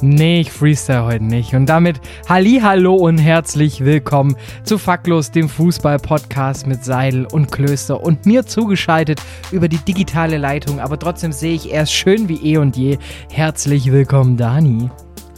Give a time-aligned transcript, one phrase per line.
[0.00, 1.54] Nee, ich freestyle heute nicht.
[1.54, 8.24] Und damit hallo und herzlich willkommen zu Faktlos, dem Fußball-Podcast mit Seidel und Klöster und
[8.24, 9.20] mir zugeschaltet
[9.50, 10.78] über die digitale Leitung.
[10.78, 12.96] Aber trotzdem sehe ich erst schön wie eh und je.
[13.32, 14.88] Herzlich willkommen, Dani.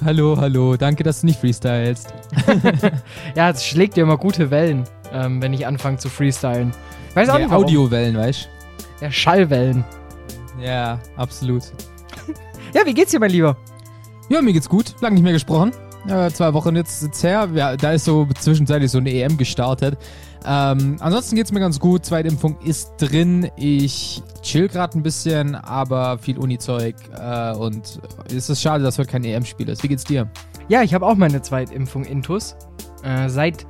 [0.04, 0.76] Hallo, hallo.
[0.76, 2.12] Danke, dass du nicht freestylst.
[3.34, 6.72] ja, es schlägt dir immer gute Wellen, ähm, wenn ich anfange zu freestylen.
[7.14, 8.50] Weiß auch ja, nicht Audiowellen, weißt
[8.98, 9.06] du?
[9.06, 9.84] Ja, Schallwellen.
[10.62, 11.62] Ja, absolut.
[12.74, 13.56] ja, wie geht's dir, mein Lieber?
[14.30, 14.94] Ja, mir geht's gut.
[15.00, 15.72] Lang nicht mehr gesprochen.
[16.06, 17.48] Ja, zwei Wochen jetzt, jetzt her.
[17.52, 19.98] Ja, da ist so zwischenzeitlich so eine EM gestartet.
[20.46, 22.06] Ähm, ansonsten geht's mir ganz gut.
[22.06, 23.50] Zweitimpfung ist drin.
[23.56, 26.94] Ich chill gerade ein bisschen, aber viel Uni-Zeug.
[27.18, 28.00] Äh, und
[28.32, 29.82] es ist schade, dass heute kein EM-Spiel ist.
[29.82, 30.30] Wie geht's dir?
[30.68, 32.54] Ja, ich habe auch meine Zweitimpfung Intus.
[33.02, 33.66] Äh, seit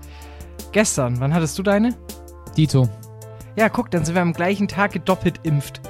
[0.73, 1.19] gestern.
[1.21, 1.97] Wann hattest du deine?
[2.55, 2.87] Dito.
[3.57, 5.81] Ja, guck, dann sind wir am gleichen Tag gedoppelt impft.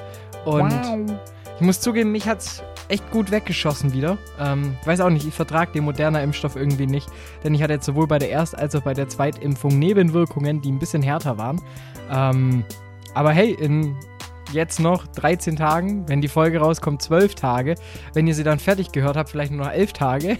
[0.45, 1.19] Und wow.
[1.59, 4.17] ich muss zugeben, mich hat's echt gut weggeschossen wieder.
[4.39, 7.07] Ähm, weiß auch nicht, ich vertrage den moderner Impfstoff irgendwie nicht,
[7.43, 10.71] denn ich hatte jetzt sowohl bei der Erst- als auch bei der Zweitimpfung Nebenwirkungen, die
[10.71, 11.61] ein bisschen härter waren.
[12.11, 12.63] Ähm,
[13.13, 13.95] aber hey, in
[14.51, 17.75] jetzt noch 13 Tagen, wenn die Folge rauskommt, 12 Tage.
[18.13, 20.37] Wenn ihr sie dann fertig gehört habt, vielleicht nur noch 11 Tage,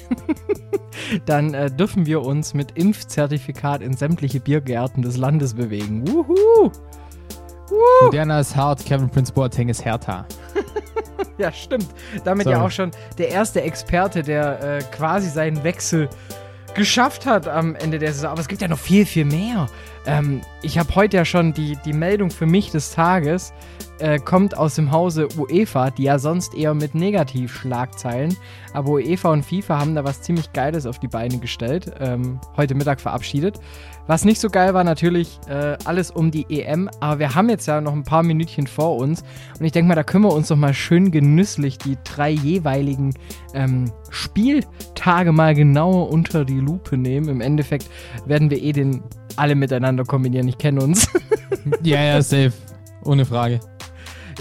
[1.25, 6.05] dann äh, dürfen wir uns mit Impfzertifikat in sämtliche Biergärten des Landes bewegen.
[6.07, 6.71] Wuhu!
[8.03, 10.25] Moderna ist hart, Kevin Prince Boateng ist härter.
[11.41, 11.87] Ja, stimmt.
[12.23, 12.57] Damit Sorry.
[12.57, 16.09] ja auch schon der erste Experte, der äh, quasi seinen Wechsel
[16.73, 18.31] geschafft hat am Ende der Saison.
[18.31, 19.67] Aber es gibt ja noch viel, viel mehr.
[20.05, 23.53] Ähm, ich habe heute ja schon die, die Meldung für mich des Tages,
[24.01, 28.35] äh, kommt aus dem Hause UEFA, die ja sonst eher mit Negativschlagzeilen.
[28.73, 31.91] Aber UEFA und FIFA haben da was ziemlich Geiles auf die Beine gestellt.
[31.99, 33.59] Ähm, heute Mittag verabschiedet.
[34.07, 37.67] Was nicht so geil war, natürlich äh, alles um die EM, aber wir haben jetzt
[37.67, 39.23] ja noch ein paar Minütchen vor uns
[39.59, 43.13] und ich denke mal, da können wir uns doch mal schön genüsslich die drei jeweiligen
[43.53, 47.29] ähm, Spieltage mal genauer unter die Lupe nehmen.
[47.29, 47.89] Im Endeffekt
[48.25, 49.03] werden wir eh den
[49.37, 51.07] alle miteinander kombinieren, ich kenne uns.
[51.83, 52.53] ja, ja, safe.
[53.03, 53.59] Ohne Frage.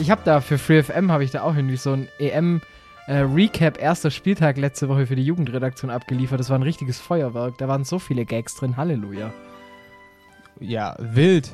[0.00, 2.60] Ich habe da für FreeFM habe ich da auch irgendwie so ein EM
[3.06, 6.40] äh, Recap erster Spieltag letzte Woche für die Jugendredaktion abgeliefert.
[6.40, 7.58] Das war ein richtiges Feuerwerk.
[7.58, 8.76] Da waren so viele Gags drin.
[8.76, 9.30] Halleluja
[10.60, 11.52] ja, wild.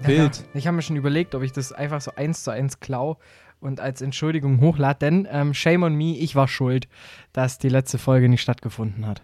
[0.00, 0.36] Wild.
[0.38, 3.18] Ja, ich habe mir schon überlegt, ob ich das einfach so eins zu eins klau
[3.60, 6.88] und als Entschuldigung hochlade, denn ähm, shame on me, ich war schuld,
[7.32, 9.22] dass die letzte Folge nicht stattgefunden hat.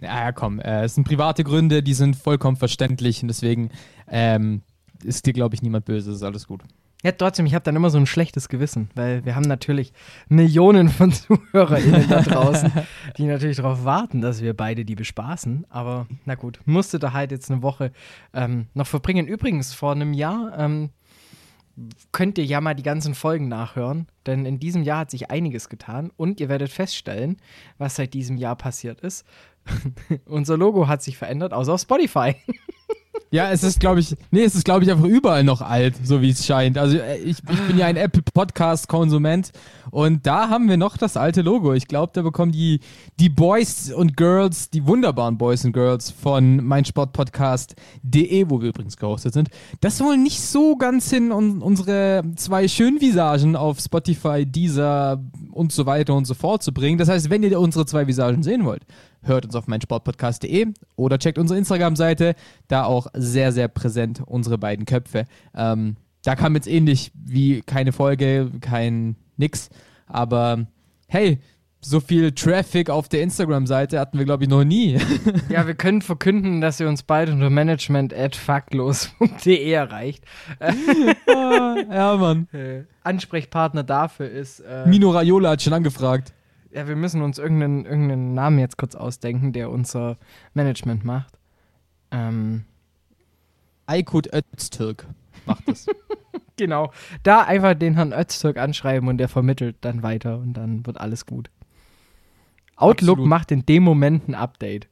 [0.00, 3.70] Ja, ja komm, äh, es sind private Gründe, die sind vollkommen verständlich und deswegen
[4.08, 4.62] ähm,
[5.04, 6.64] ist dir, glaube ich, niemand böse, ist alles gut.
[7.02, 9.92] Ja, trotzdem, ich habe dann immer so ein schlechtes Gewissen, weil wir haben natürlich
[10.28, 12.70] Millionen von ZuhörerInnen da draußen,
[13.16, 15.66] die natürlich darauf warten, dass wir beide die bespaßen.
[15.70, 17.92] Aber na gut, musste da halt jetzt eine Woche
[18.34, 19.26] ähm, noch verbringen.
[19.26, 20.90] Übrigens, vor einem Jahr ähm,
[22.12, 25.70] könnt ihr ja mal die ganzen Folgen nachhören, denn in diesem Jahr hat sich einiges
[25.70, 27.38] getan und ihr werdet feststellen,
[27.78, 29.24] was seit diesem Jahr passiert ist.
[30.26, 32.34] Unser Logo hat sich verändert, außer auf Spotify.
[33.32, 36.20] Ja, es ist, glaube ich, nee, es ist, glaube ich, einfach überall noch alt, so
[36.20, 36.76] wie es scheint.
[36.76, 39.52] Also äh, ich, ich bin ja ein Apple Podcast-Konsument
[39.92, 41.72] und da haben wir noch das alte Logo.
[41.72, 42.80] Ich glaube, da bekommen die,
[43.20, 49.32] die Boys und Girls, die wunderbaren Boys und Girls von meinsportpodcast.de, wo wir übrigens gehostet
[49.32, 49.48] sind,
[49.80, 55.70] das wohl nicht so ganz hin, um unsere zwei schönen Visagen auf Spotify, Deezer und
[55.70, 56.98] so weiter und so fort zu bringen.
[56.98, 58.82] Das heißt, wenn ihr unsere zwei Visagen sehen wollt,
[59.22, 62.34] hört uns auf meinsportpodcast.de oder checkt unsere Instagram-Seite,
[62.68, 65.26] da auch sehr, sehr präsent unsere beiden Köpfe.
[65.54, 69.70] Ähm, da kam jetzt ähnlich wie keine Folge, kein nix,
[70.06, 70.66] aber
[71.08, 71.38] hey,
[71.82, 74.98] so viel Traffic auf der Instagram-Seite hatten wir, glaube ich, noch nie.
[75.48, 80.24] ja, wir können verkünden, dass ihr uns bald unter management at faktlos.de erreicht.
[81.26, 82.48] ja, Mann.
[82.52, 84.60] Äh, Ansprechpartner dafür ist.
[84.60, 86.34] Äh, Mino Raiola hat schon angefragt
[86.72, 90.16] ja, wir müssen uns irgendeinen, irgendeinen Namen jetzt kurz ausdenken, der unser
[90.54, 91.38] Management macht.
[92.10, 92.64] Ähm.
[93.86, 95.06] Aykut Öztürk
[95.46, 95.86] macht das.
[96.56, 96.92] genau.
[97.22, 101.26] Da einfach den Herrn Öztürk anschreiben und der vermittelt dann weiter und dann wird alles
[101.26, 101.50] gut.
[102.76, 103.28] Outlook Absolut.
[103.28, 104.88] macht in dem Moment ein Update.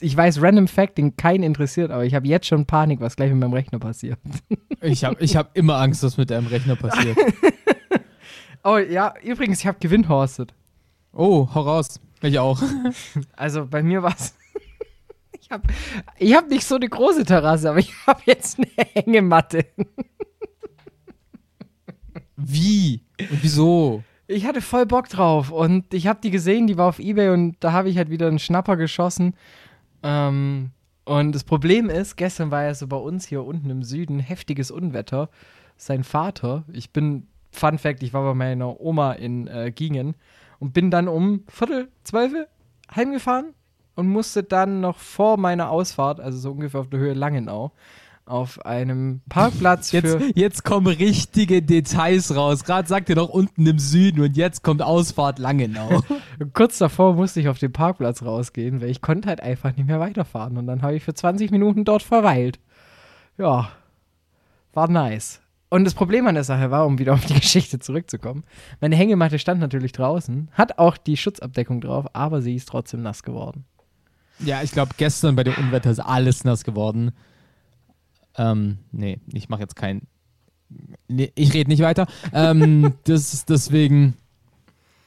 [0.00, 3.30] Ich weiß, Random Fact, den keinen interessiert, aber ich habe jetzt schon Panik, was gleich
[3.30, 4.18] mit meinem Rechner passiert.
[4.80, 7.18] ich habe ich hab immer Angst, was mit deinem Rechner passiert.
[8.64, 10.54] oh ja, übrigens, ich habe gewinnhorstet.
[11.12, 12.00] Oh, hau raus.
[12.22, 12.60] Ich auch.
[13.36, 14.34] Also bei mir war es.
[15.42, 15.64] Ich habe
[16.16, 19.66] ich hab nicht so eine große Terrasse, aber ich habe jetzt eine Hängematte.
[22.36, 23.02] Wie?
[23.18, 24.04] Und wieso?
[24.28, 27.56] Ich hatte voll Bock drauf und ich habe die gesehen, die war auf Ebay und
[27.58, 29.34] da habe ich halt wieder einen Schnapper geschossen.
[30.04, 30.70] Ähm,
[31.04, 34.70] und das Problem ist, gestern war ja so bei uns hier unten im Süden heftiges
[34.70, 35.30] Unwetter.
[35.76, 40.14] Sein Vater, ich bin, Fun Fact, ich war bei meiner Oma in äh, Gingen
[40.60, 42.32] und bin dann um Viertel, zwölf
[42.94, 43.54] heimgefahren
[43.96, 47.72] und musste dann noch vor meiner Ausfahrt, also so ungefähr auf der Höhe Langenau,
[48.26, 50.30] auf einem Parkplatz jetzt, für.
[50.36, 52.62] Jetzt kommen richtige Details raus.
[52.62, 56.02] Gerade sagt ihr doch unten im Süden und jetzt kommt Ausfahrt Langenau.
[56.52, 59.98] Kurz davor musste ich auf den Parkplatz rausgehen, weil ich konnte halt einfach nicht mehr
[59.98, 60.56] weiterfahren.
[60.58, 62.60] Und dann habe ich für 20 Minuten dort verweilt.
[63.36, 63.70] Ja,
[64.72, 65.40] war nice.
[65.70, 68.44] Und das Problem an der Sache war, um wieder auf die Geschichte zurückzukommen,
[68.80, 73.22] meine Hängematte stand natürlich draußen, hat auch die Schutzabdeckung drauf, aber sie ist trotzdem nass
[73.22, 73.64] geworden.
[74.40, 77.12] Ja, ich glaube, gestern bei dem Unwetter ist alles nass geworden.
[78.36, 80.02] Ähm, nee, ich mache jetzt kein.
[81.08, 82.06] Nee, ich rede nicht weiter.
[82.32, 84.16] ähm, das ist deswegen.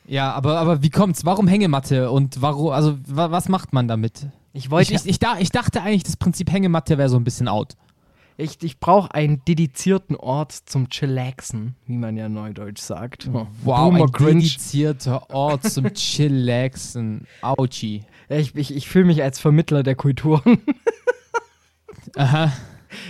[0.05, 1.25] Ja, aber, aber wie kommt's?
[1.25, 4.27] Warum Hängematte und warum, also wa, was macht man damit?
[4.53, 4.93] Ich wollte.
[4.93, 7.75] Ich, ich, ich, ich dachte eigentlich, das Prinzip Hängematte wäre so ein bisschen out.
[8.37, 13.31] Ich, ich brauche einen dedizierten Ort zum Chillaxen, wie man ja neudeutsch sagt.
[13.31, 14.41] Wow, Boomer ein cringe.
[14.41, 17.27] dedizierter Ort zum Chillaxen.
[17.41, 18.03] Auchi.
[18.29, 20.59] Ja, ich ich, ich fühle mich als Vermittler der Kulturen.
[22.15, 22.51] Aha.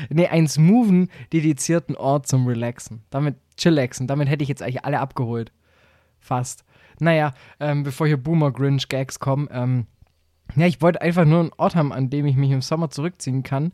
[0.09, 3.03] Nee, einen smoothen, dedizierten Ort zum Relaxen.
[3.09, 4.07] Damit chillaxen.
[4.07, 5.51] Damit hätte ich jetzt eigentlich alle abgeholt.
[6.19, 6.63] Fast.
[6.99, 9.87] Naja, ähm, bevor hier Boomer Grinch Gags kommen, ähm,
[10.55, 13.43] ja, ich wollte einfach nur einen Ort haben, an dem ich mich im Sommer zurückziehen
[13.43, 13.73] kann.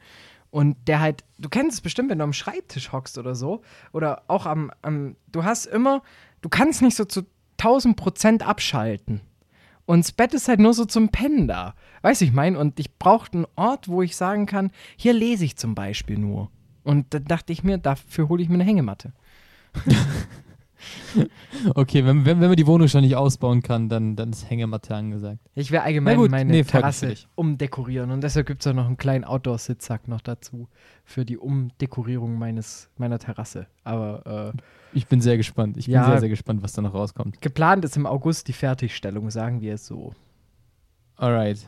[0.51, 3.61] Und der halt, du kennst es bestimmt, wenn du am Schreibtisch hockst oder so.
[3.91, 6.01] Oder auch am, am du hast immer,
[6.41, 7.25] du kannst nicht so zu
[7.59, 9.21] 1000 Prozent abschalten.
[9.85, 11.73] Und das Bett ist halt nur so zum Pennen da.
[12.03, 12.55] Weiß ich mein?
[12.55, 16.51] Und ich brauchte einen Ort, wo ich sagen kann, hier lese ich zum Beispiel nur.
[16.83, 19.13] Und da dachte ich mir, dafür hole ich mir eine Hängematte.
[21.75, 24.95] okay, wenn, wenn, wenn man die Wohnung schon nicht ausbauen kann, dann, dann ist Hängematte
[24.95, 25.39] angesagt.
[25.55, 28.97] Ich will allgemein gut, meine nee, Terrasse umdekorieren und deshalb gibt es auch noch einen
[28.97, 30.67] kleinen Outdoor-Sitzsack noch dazu
[31.03, 33.67] für die Umdekorierung meines, meiner Terrasse.
[33.83, 34.61] Aber äh,
[34.93, 35.77] ich bin sehr gespannt.
[35.77, 37.41] Ich bin ja, sehr, sehr gespannt, was da noch rauskommt.
[37.41, 40.13] Geplant ist im August die Fertigstellung, sagen wir es so.
[41.15, 41.67] Alright.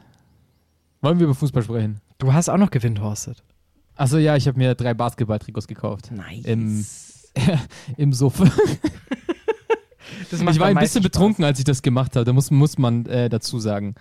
[1.01, 1.99] Wollen wir über Fußball sprechen?
[2.19, 3.43] Du hast auch noch gewindhorstet.
[3.95, 6.11] Achso, ja, ich habe mir drei Basketball-Trikots gekauft.
[6.11, 6.45] Nice.
[6.45, 6.85] Im
[7.97, 8.45] im Sofa.
[10.31, 12.25] ich war ein bisschen betrunken, als ich das gemacht habe.
[12.25, 13.95] Da muss, muss man äh, dazu sagen.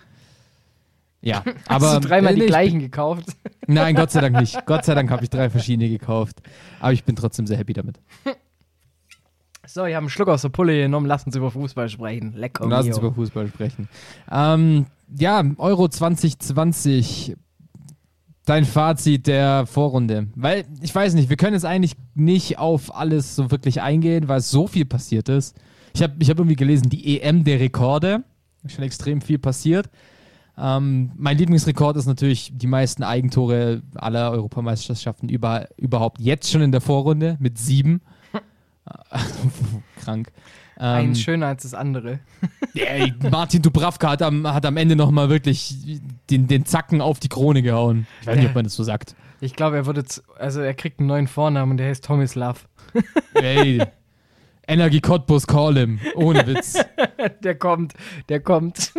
[1.21, 1.87] Ja, aber.
[1.87, 3.25] Hast du dreimal äh, die gleichen gekauft?
[3.67, 4.65] Nein, Gott sei Dank nicht.
[4.65, 6.41] Gott sei Dank habe ich drei verschiedene gekauft.
[6.79, 7.99] Aber ich bin trotzdem sehr happy damit.
[9.67, 11.05] So, ich habe einen Schluck aus der Pulle genommen.
[11.05, 12.33] Lass uns über Fußball sprechen.
[12.35, 12.67] Lecker.
[12.67, 13.87] Lass uns über Fußball sprechen.
[14.29, 17.37] Ähm, ja, Euro 2020
[18.45, 20.27] dein Fazit der Vorrunde?
[20.35, 24.41] Weil ich weiß nicht, wir können jetzt eigentlich nicht auf alles so wirklich eingehen, weil
[24.41, 25.55] so viel passiert ist.
[25.93, 28.23] Ich habe ich hab irgendwie gelesen, die EM der Rekorde.
[28.67, 29.89] Schon extrem viel passiert.
[30.57, 36.71] Ähm, mein Lieblingsrekord ist natürlich die meisten Eigentore aller Europameisterschaften über, überhaupt jetzt schon in
[36.71, 38.01] der Vorrunde mit sieben.
[40.03, 40.31] Krank.
[40.83, 42.19] Ähm, Eins schöner als das andere.
[42.73, 45.75] Ey, Martin Dubravka hat am, hat am Ende nochmal wirklich
[46.31, 48.07] den, den Zacken auf die Krone gehauen.
[48.21, 49.15] Ich weiß nicht, ob man das so sagt.
[49.41, 50.03] Ich glaube, er wurde,
[50.39, 52.67] also er kriegt einen neuen Vornamen und der heißt Tomislav.
[53.35, 53.83] Ey,
[54.67, 55.99] Energie Cottbus, call him.
[56.15, 56.73] Ohne Witz.
[57.43, 57.93] der kommt,
[58.29, 58.91] der kommt.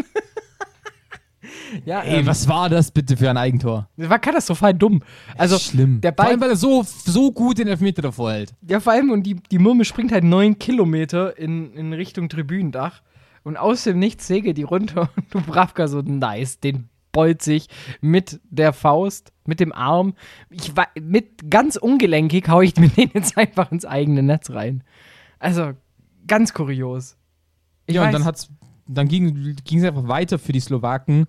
[1.85, 3.89] Ja, Ey, ähm, was war das bitte für ein Eigentor?
[3.97, 5.03] Das war katastrophal dumm.
[5.37, 6.01] Also, Schlimm.
[6.01, 8.55] Der Ball, vor allem, weil er so, so gut den Elfmeter davor hält.
[8.69, 13.03] Ja, vor allem, und die, die Murmel springt halt neun Kilometer in, in Richtung Tribünendach.
[13.45, 17.69] Und aus dem Nichts säge die runter und Dubravka so nice, den beut sich
[18.01, 20.15] mit der Faust, mit dem Arm.
[20.51, 24.83] Ich mit ganz ungelenkig hau ich mir den jetzt einfach ins eigene Netz rein.
[25.39, 25.73] Also,
[26.27, 27.17] ganz kurios.
[27.87, 28.49] Ich ja, weiß, und dann hat's,
[28.87, 31.27] dann ging es einfach weiter für die Slowaken.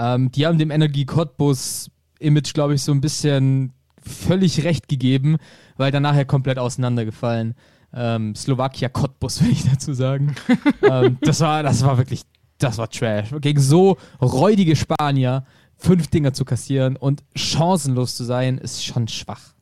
[0.00, 5.36] Ähm, die haben dem Energie Cottbus Image, glaube ich, so ein bisschen völlig recht gegeben,
[5.76, 7.54] weil dann nachher komplett auseinandergefallen.
[7.92, 10.34] Ähm, Slowakia Cottbus, will ich dazu sagen.
[10.82, 12.22] ähm, das, war, das war wirklich,
[12.58, 13.34] das war Trash.
[13.40, 15.44] Gegen so räudige Spanier
[15.76, 19.54] fünf Dinger zu kassieren und chancenlos zu sein, ist schon schwach.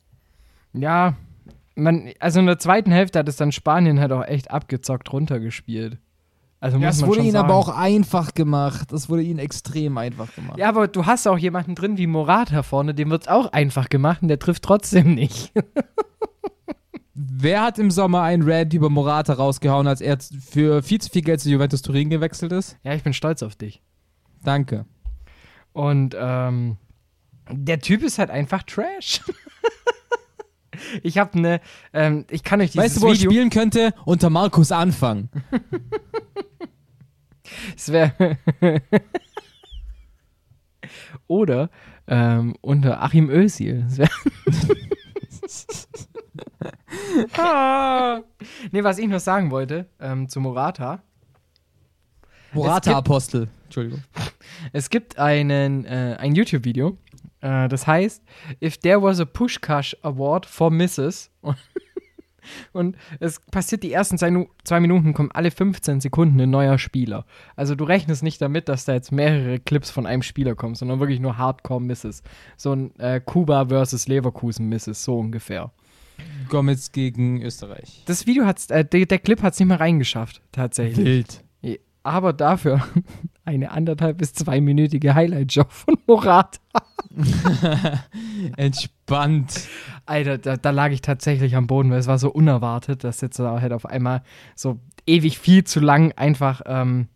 [0.73, 1.15] Ja,
[1.75, 5.97] man, also in der zweiten Hälfte hat es dann Spanien halt auch echt abgezockt runtergespielt.
[6.61, 8.91] Also ja, es wurde ihnen aber auch einfach gemacht.
[8.91, 10.57] Es wurde ihnen extrem einfach gemacht.
[10.57, 13.87] Ja, aber du hast auch jemanden drin wie Morata vorne, dem wird es auch einfach
[13.87, 15.53] gemacht und der trifft trotzdem nicht.
[17.13, 21.21] Wer hat im Sommer einen Rant über Morata rausgehauen, als er für viel zu viel
[21.21, 22.77] Geld zu Juventus Turin gewechselt ist?
[22.83, 23.81] Ja, ich bin stolz auf dich.
[24.43, 24.85] Danke.
[25.73, 26.77] Und ähm,
[27.49, 29.21] Der Typ ist halt einfach Trash.
[31.03, 31.61] ich habe eine,
[31.93, 33.29] ähm, ich kann euch dieses Weißt du, wo Video...
[33.29, 33.93] er spielen könnte?
[34.05, 35.29] Unter Markus Anfang.
[37.75, 38.37] Es wäre.
[41.27, 41.69] Oder
[42.07, 43.87] ähm, unter Achim Özil.
[47.37, 48.21] Ah.
[48.71, 51.01] Nee, was ich noch sagen wollte ähm, zu Morata.
[52.53, 53.49] Morata-Apostel.
[53.65, 54.03] Entschuldigung.
[54.73, 56.97] Es gibt einen, äh, ein YouTube-Video,
[57.41, 58.23] äh, das heißt
[58.61, 61.31] If There Was a Pushkash Award for Misses.
[62.73, 67.25] Und es passiert die ersten zwei, Minuten, kommen alle 15 Sekunden ein neuer Spieler.
[67.55, 70.99] Also du rechnest nicht damit, dass da jetzt mehrere Clips von einem Spieler kommen, sondern
[70.99, 72.23] wirklich nur Hardcore-Misses.
[72.57, 75.71] So ein äh, Kuba versus Leverkusen-Misses, so ungefähr.
[76.49, 78.03] Gomez gegen Österreich.
[78.05, 81.05] Das Video hat äh, der, der Clip hat es nicht mehr reingeschafft, tatsächlich.
[81.05, 81.43] Wild.
[82.03, 82.81] Aber dafür
[83.45, 86.59] eine anderthalb bis zweiminütige Highlight-Show von Morata.
[88.57, 89.67] Entspannt.
[90.05, 93.39] Alter, da, da, lag ich tatsächlich am Boden, weil es war so unerwartet, dass jetzt
[93.39, 94.21] halt auf einmal
[94.55, 97.07] so ewig viel zu lang einfach ähm,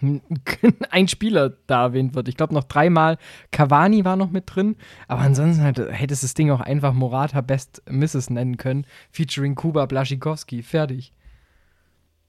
[0.90, 2.28] ein Spieler da erwähnt wird.
[2.28, 3.18] Ich glaube noch dreimal
[3.50, 4.76] Cavani war noch mit drin,
[5.08, 9.86] aber ansonsten halt, hättest das Ding auch einfach Morata Best Misses nennen können, featuring Kuba
[9.86, 10.62] Blaschikowski.
[10.62, 11.12] Fertig.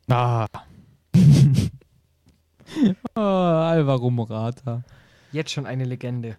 [0.09, 0.47] Ah.
[3.15, 4.83] oh, Alvaro Morata.
[5.31, 6.37] Jetzt schon eine Legende.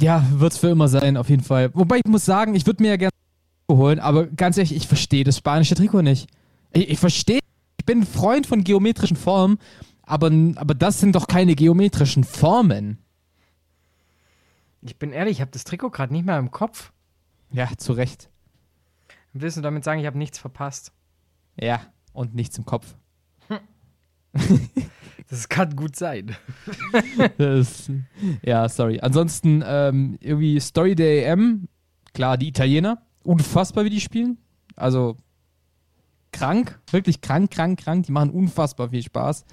[0.00, 1.70] Ja, wird es für immer sein, auf jeden Fall.
[1.74, 3.12] Wobei ich muss sagen, ich würde mir ja gerne
[3.70, 6.28] holen, aber ganz ehrlich, ich verstehe das spanische Trikot nicht.
[6.72, 7.40] Ich, ich verstehe,
[7.78, 9.58] ich bin ein Freund von geometrischen Formen,
[10.02, 12.98] aber, aber das sind doch keine geometrischen Formen.
[14.80, 16.92] Ich bin ehrlich, ich habe das Trikot gerade nicht mehr im Kopf.
[17.50, 18.30] Ja, zu Recht.
[19.32, 20.92] Willst du damit sagen, ich habe nichts verpasst?
[21.60, 21.80] Ja,
[22.12, 22.94] und nichts im Kopf.
[25.28, 26.36] Das kann gut sein.
[27.38, 27.90] das,
[28.42, 29.00] ja, sorry.
[29.00, 31.68] Ansonsten ähm, irgendwie Story der EM,
[32.12, 34.38] klar, die Italiener, unfassbar, wie die spielen.
[34.76, 35.16] Also
[36.32, 38.06] krank, wirklich krank, krank, krank.
[38.06, 39.44] Die machen unfassbar viel Spaß.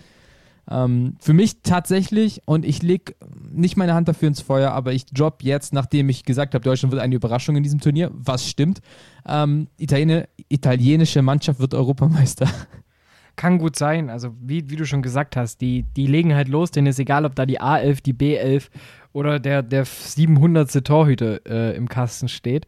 [0.71, 3.15] Ähm, für mich tatsächlich, und ich lege
[3.51, 6.91] nicht meine Hand dafür ins Feuer, aber ich drop jetzt, nachdem ich gesagt habe, Deutschland
[6.91, 8.79] wird eine Überraschung in diesem Turnier, was stimmt.
[9.27, 12.47] Ähm, Italien, italienische Mannschaft wird Europameister.
[13.39, 14.09] Kann gut sein.
[14.09, 17.23] Also, wie, wie du schon gesagt hast, die, die legen halt los, denen ist egal,
[17.23, 18.67] ob da die A11, die B11
[19.13, 20.85] oder der, der 700.
[20.85, 22.67] Torhüter äh, im Kasten steht.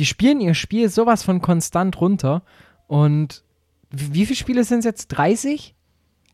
[0.00, 2.42] Die spielen ihr Spiel sowas von konstant runter.
[2.88, 3.44] Und
[3.92, 5.06] wie, viele Spiele sind es jetzt?
[5.06, 5.76] 30?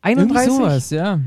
[0.01, 0.47] 31?
[0.47, 1.19] Irgendwie sowas, ja.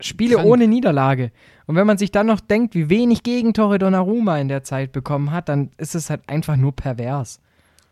[0.00, 0.48] Spiele krank.
[0.48, 1.32] ohne Niederlage.
[1.64, 5.30] Und wenn man sich dann noch denkt, wie wenig Gegentore Donnarumma in der Zeit bekommen
[5.30, 7.40] hat, dann ist es halt einfach nur pervers.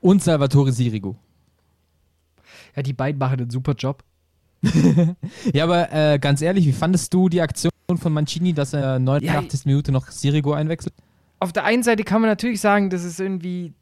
[0.03, 1.15] Und Salvatore Sirigu.
[2.79, 4.05] Ja, die beiden machen einen super Job.
[5.53, 9.65] ja, aber äh, ganz ehrlich, wie fandest du die Aktion von Mancini, dass er 89.
[9.65, 10.95] Ja, Minute noch Sirigu einwechselt?
[11.41, 13.73] Auf der einen Seite kann man natürlich sagen, das ist irgendwie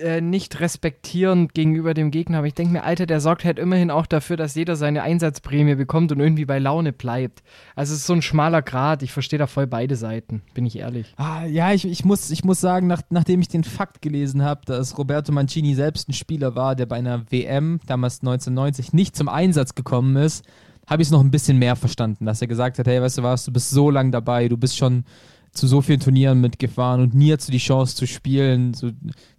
[0.00, 2.38] äh, nicht respektierend gegenüber dem Gegner.
[2.38, 5.74] Aber ich denke mir, Alter, der sorgt halt immerhin auch dafür, dass jeder seine Einsatzprämie
[5.74, 7.42] bekommt und irgendwie bei Laune bleibt.
[7.76, 9.02] Also es ist so ein schmaler Grad.
[9.02, 11.14] Ich verstehe da voll beide Seiten, bin ich ehrlich.
[11.16, 14.62] Ah, ja, ich, ich, muss, ich muss sagen, nach, nachdem ich den Fakt gelesen habe,
[14.66, 19.28] dass Roberto Mancini selbst ein Spieler war, der bei einer WM, damals 1990, nicht zum
[19.28, 20.44] Einsatz gekommen ist,
[20.88, 23.22] habe ich es noch ein bisschen mehr verstanden, dass er gesagt hat, hey, weißt du
[23.22, 25.04] was, du bist so lang dabei, du bist schon
[25.52, 28.74] zu so vielen Turnieren mitgefahren und nie hatte die Chance zu spielen.
[28.74, 28.90] So,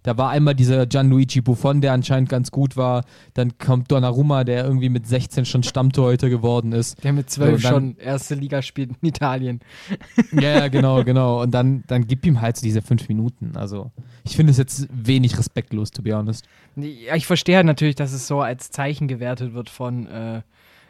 [0.02, 3.04] da war einmal dieser Gianluigi Buffon, der anscheinend ganz gut war.
[3.34, 7.02] Dann kommt Donnarumma, der irgendwie mit 16 schon Stammtorhüter geworden ist.
[7.04, 9.60] Der mit 12 so, dann, schon erste Liga spielt in Italien.
[10.32, 11.42] Ja, genau, genau.
[11.42, 13.52] Und dann, dann gib ihm halt so diese fünf Minuten.
[13.56, 13.90] Also
[14.24, 16.46] ich finde es jetzt wenig respektlos, to be honest.
[16.76, 20.42] Ja, ich verstehe halt natürlich, dass es so als Zeichen gewertet wird von äh,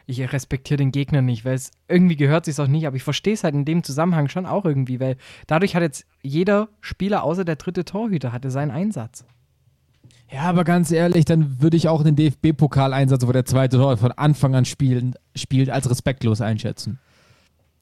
[0.05, 3.33] ich respektiere den Gegner nicht, weil es irgendwie gehört sich auch nicht, aber ich verstehe
[3.33, 5.17] es halt in dem Zusammenhang schon auch irgendwie, weil
[5.47, 9.25] dadurch hat jetzt jeder Spieler außer der dritte Torhüter hatte seinen Einsatz.
[10.31, 14.13] Ja, aber ganz ehrlich, dann würde ich auch den DFB-Pokal-Einsatz, wo der zweite Tor von
[14.13, 16.99] Anfang an spielen, spielt, als respektlos einschätzen.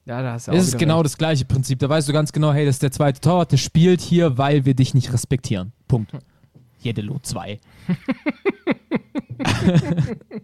[0.04, 1.04] Ja, da hast du auch Es ist genau recht.
[1.04, 1.78] das gleiche Prinzip.
[1.78, 4.64] Da weißt du ganz genau, hey, das ist der zweite Tor, der spielt hier, weil
[4.64, 5.72] wir dich nicht respektieren.
[5.86, 6.12] Punkt.
[6.80, 7.60] Jedelo 2.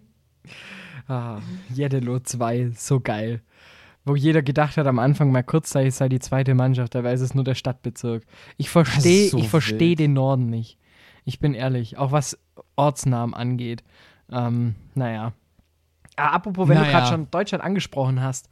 [1.09, 3.41] Ah, Jedelo 2, so geil.
[4.05, 7.35] Wo jeder gedacht hat am Anfang mal kurzzeitig sei die zweite Mannschaft, dabei ist es
[7.35, 8.25] nur der Stadtbezirk.
[8.57, 10.79] Ich verstehe so ich verstehe den Norden nicht.
[11.25, 12.39] Ich bin ehrlich, auch was
[12.77, 13.83] Ortsnamen angeht.
[14.31, 15.33] Ähm, naja.
[16.15, 16.87] Ah, apropos, wenn naja.
[16.87, 18.49] du gerade schon Deutschland angesprochen hast.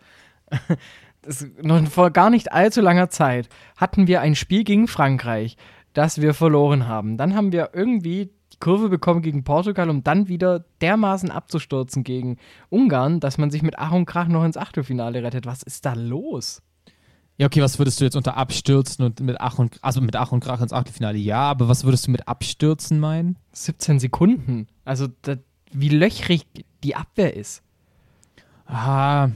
[1.22, 5.56] das, noch vor gar nicht allzu langer Zeit hatten wir ein Spiel gegen Frankreich,
[5.92, 7.16] das wir verloren haben.
[7.16, 12.38] Dann haben wir irgendwie die Kurve bekommen gegen Portugal, um dann wieder dermaßen abzustürzen gegen
[12.70, 15.46] Ungarn, dass man sich mit Ach und Krach noch ins Achtelfinale rettet.
[15.46, 16.62] Was ist da los?
[17.36, 20.30] Ja, okay, was würdest du jetzt unter abstürzen und mit Ach und also mit Ach
[20.30, 21.18] und Krach ins Achtelfinale?
[21.18, 23.36] Ja, aber was würdest du mit abstürzen meinen?
[23.52, 24.68] 17 Sekunden.
[24.84, 25.38] Also das,
[25.72, 26.46] wie löchrig
[26.84, 27.62] die Abwehr ist.
[28.66, 29.30] Ah,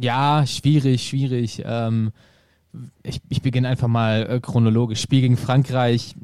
[0.00, 1.62] ja, schwierig, schwierig.
[1.66, 2.12] Ähm,
[3.02, 5.02] ich, ich beginne einfach mal äh, chronologisch.
[5.02, 6.14] Spiel gegen Frankreich.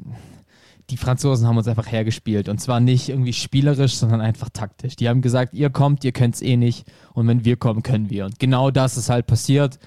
[0.89, 2.49] Die Franzosen haben uns einfach hergespielt.
[2.49, 4.95] Und zwar nicht irgendwie spielerisch, sondern einfach taktisch.
[4.95, 6.87] Die haben gesagt, ihr kommt, ihr könnt es eh nicht.
[7.13, 8.25] Und wenn wir kommen, können wir.
[8.25, 9.79] Und genau das ist halt passiert.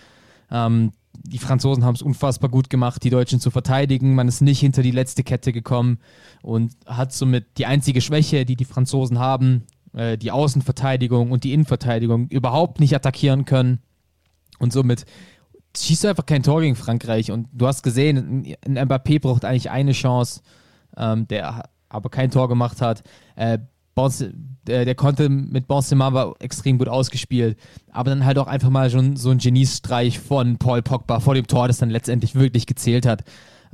[0.50, 0.92] Ähm,
[1.24, 4.14] die Franzosen haben es unfassbar gut gemacht, die Deutschen zu verteidigen.
[4.14, 5.98] Man ist nicht hinter die letzte Kette gekommen
[6.42, 11.52] und hat somit die einzige Schwäche, die die Franzosen haben, äh, die Außenverteidigung und die
[11.52, 13.80] Innenverteidigung, überhaupt nicht attackieren können.
[14.58, 15.04] Und somit
[15.76, 17.30] schießt du einfach kein Tor gegen Frankreich.
[17.30, 20.42] Und du hast gesehen, ein Mbappé braucht eigentlich eine Chance,
[20.96, 23.02] ähm, der aber kein Tor gemacht hat.
[23.36, 23.58] Äh,
[23.94, 24.32] Bonse,
[24.66, 27.58] der, der, konnte mit Benzema extrem gut ausgespielt,
[27.90, 31.46] aber dann halt auch einfach mal schon so ein Geniestreich von Paul Pogba vor dem
[31.46, 33.24] Tor, das dann letztendlich wirklich gezählt hat.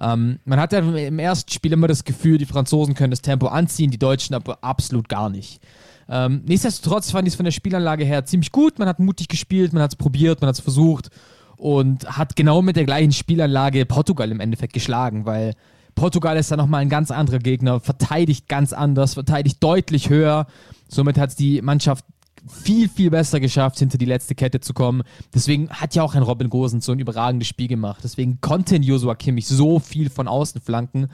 [0.00, 3.90] Ähm, man hatte im ersten Spiel immer das Gefühl, die Franzosen können das Tempo anziehen,
[3.90, 5.60] die Deutschen aber absolut gar nicht.
[6.08, 8.78] Ähm, nichtsdestotrotz fand ich es von der Spielanlage her ziemlich gut.
[8.78, 11.10] Man hat mutig gespielt, man hat es probiert, man hat es versucht
[11.56, 15.54] und hat genau mit der gleichen Spielanlage Portugal im Endeffekt geschlagen, weil
[15.99, 20.47] Portugal ist da nochmal ein ganz anderer Gegner, verteidigt ganz anders, verteidigt deutlich höher.
[20.87, 22.05] Somit hat es die Mannschaft
[22.49, 25.02] viel, viel besser geschafft, hinter die letzte Kette zu kommen.
[25.35, 28.00] Deswegen hat ja auch ein Robin Gosens so ein überragendes Spiel gemacht.
[28.05, 31.09] Deswegen konnte Joshua Kimmich so viel von außen flanken.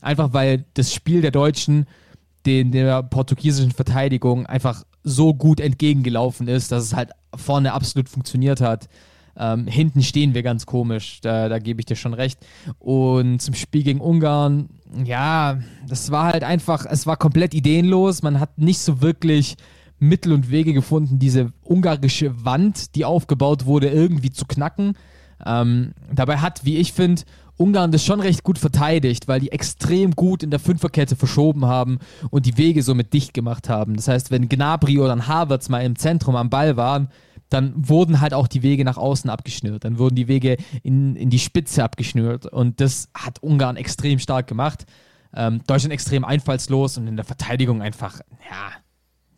[0.00, 1.86] Einfach weil das Spiel der Deutschen
[2.46, 8.62] den der portugiesischen Verteidigung einfach so gut entgegengelaufen ist, dass es halt vorne absolut funktioniert
[8.62, 8.88] hat.
[9.36, 12.38] Ähm, hinten stehen wir ganz komisch, da, da gebe ich dir schon recht.
[12.78, 14.68] Und zum Spiel gegen Ungarn,
[15.04, 15.58] ja,
[15.88, 18.22] das war halt einfach, es war komplett ideenlos.
[18.22, 19.56] Man hat nicht so wirklich
[19.98, 24.94] Mittel und Wege gefunden, diese ungarische Wand, die aufgebaut wurde, irgendwie zu knacken.
[25.44, 27.22] Ähm, dabei hat, wie ich finde,
[27.60, 31.98] Ungarn das schon recht gut verteidigt, weil die extrem gut in der Fünferkette verschoben haben
[32.30, 33.96] und die Wege somit dicht gemacht haben.
[33.96, 37.08] Das heißt, wenn Gnabry oder Havertz mal im Zentrum am Ball waren,
[37.50, 39.84] dann wurden halt auch die Wege nach außen abgeschnürt.
[39.84, 42.46] Dann wurden die Wege in, in die Spitze abgeschnürt.
[42.46, 44.86] Und das hat Ungarn extrem stark gemacht.
[45.34, 48.72] Ähm, Deutschland extrem einfallslos und in der Verteidigung einfach, ja,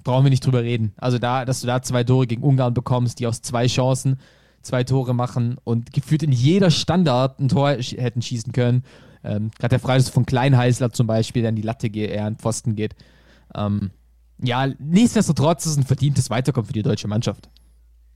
[0.04, 0.92] brauchen wir nicht drüber reden.
[0.96, 4.18] Also da, dass du da zwei Tore gegen Ungarn bekommst, die aus zwei Chancen
[4.62, 8.84] zwei Tore machen und gefühlt in jeder Standard ein Tor hätten schießen können.
[9.24, 12.36] Ähm, Gerade der Freistoß von Kleinheißler zum Beispiel, der in die Latte geht, eher an
[12.36, 12.94] Pfosten geht.
[13.54, 13.90] Ähm,
[14.42, 17.48] ja, nichtsdestotrotz ist es ein verdientes Weiterkommen für die deutsche Mannschaft.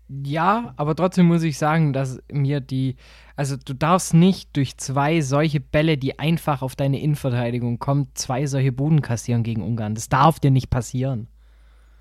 [0.08, 2.96] Ja, aber trotzdem muss ich sagen, dass mir die,
[3.34, 8.46] also du darfst nicht durch zwei solche Bälle, die einfach auf deine Innenverteidigung kommen, zwei
[8.46, 9.94] solche Boden kassieren gegen Ungarn.
[9.94, 11.26] Das darf dir nicht passieren.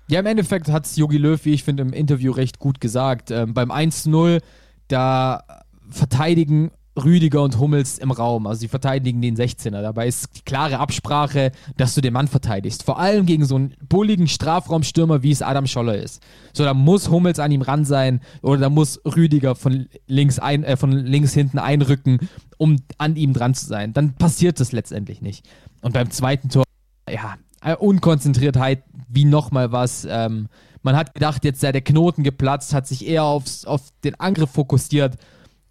[0.08, 3.32] Ja, im Endeffekt hat es Jogi Löw, wie ich finde, im Interview recht gut gesagt.
[3.32, 4.40] Ähm, beim 1-0,
[4.86, 5.42] da
[5.90, 8.46] verteidigen Rüdiger und Hummels im Raum.
[8.46, 9.82] Also sie verteidigen den 16er.
[9.82, 12.82] Dabei ist die klare Absprache, dass du den Mann verteidigst.
[12.82, 16.22] Vor allem gegen so einen bulligen Strafraumstürmer, wie es Adam Scholler ist.
[16.52, 20.64] So, da muss Hummels an ihm ran sein oder da muss Rüdiger von links, ein,
[20.64, 23.92] äh, von links hinten einrücken, um an ihm dran zu sein.
[23.92, 25.46] Dann passiert das letztendlich nicht.
[25.82, 26.64] Und beim zweiten Tor,
[27.10, 27.36] ja,
[27.78, 30.06] Unkonzentriertheit wie nochmal was.
[30.08, 30.48] Ähm,
[30.82, 34.50] man hat gedacht, jetzt sei der Knoten geplatzt, hat sich eher aufs, auf den Angriff
[34.50, 35.16] fokussiert,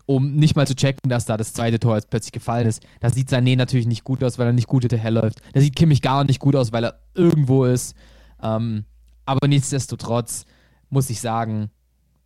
[0.06, 2.86] um nicht mal zu checken, dass da das zweite Tor jetzt plötzlich gefallen ist.
[3.00, 5.42] Da sieht Sané natürlich nicht gut aus, weil er nicht gut hinterherläuft.
[5.54, 7.96] Da sieht Kimmich gar nicht gut aus, weil er irgendwo ist.
[8.42, 8.86] Ähm,
[9.26, 10.46] aber nichtsdestotrotz
[10.90, 11.72] muss ich sagen,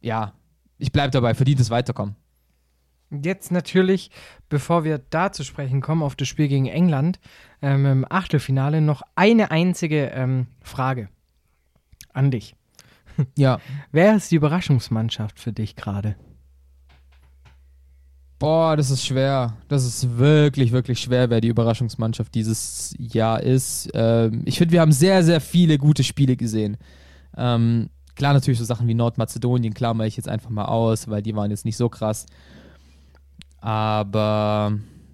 [0.01, 0.33] ja,
[0.77, 2.15] ich bleibe dabei, verdientes Weiterkommen.
[3.11, 4.11] Jetzt natürlich,
[4.49, 7.19] bevor wir da zu sprechen kommen, auf das Spiel gegen England
[7.61, 11.09] ähm, im Achtelfinale, noch eine einzige ähm, Frage
[12.13, 12.55] an dich.
[13.35, 13.59] Ja.
[13.91, 16.15] Wer ist die Überraschungsmannschaft für dich gerade?
[18.39, 19.57] Boah, das ist schwer.
[19.67, 23.89] Das ist wirklich, wirklich schwer, wer die Überraschungsmannschaft dieses Jahr ist.
[23.93, 26.77] Ähm, ich finde, wir haben sehr, sehr viele gute Spiele gesehen.
[27.35, 31.35] Ähm, klar, natürlich so Sachen wie Nordmazedonien klammer ich jetzt einfach mal aus, weil die
[31.35, 32.27] waren jetzt nicht so krass.
[33.59, 34.71] Aber,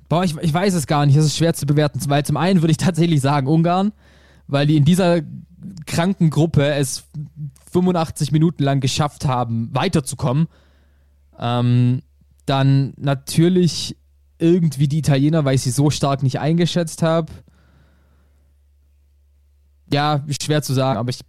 [0.07, 1.15] boah, ich, ich weiß es gar nicht.
[1.15, 3.91] Es ist schwer zu bewerten, weil zum einen würde ich tatsächlich sagen Ungarn,
[4.45, 5.21] weil die in dieser
[5.87, 7.05] kranken Gruppe es
[7.71, 10.47] 85 Minuten lang geschafft haben, weiterzukommen.
[11.39, 12.03] Ähm,
[12.45, 13.97] dann natürlich
[14.37, 17.31] irgendwie die Italiener, weil ich sie so stark nicht eingeschätzt habe.
[19.91, 21.21] Ja, schwer zu sagen, aber ich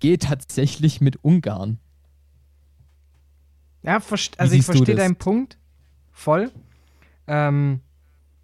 [0.00, 1.78] gehe tatsächlich mit Ungarn.
[3.82, 4.00] Ja,
[4.36, 5.58] also ich verstehe deinen Punkt
[6.10, 6.50] voll.
[7.26, 7.80] Ähm,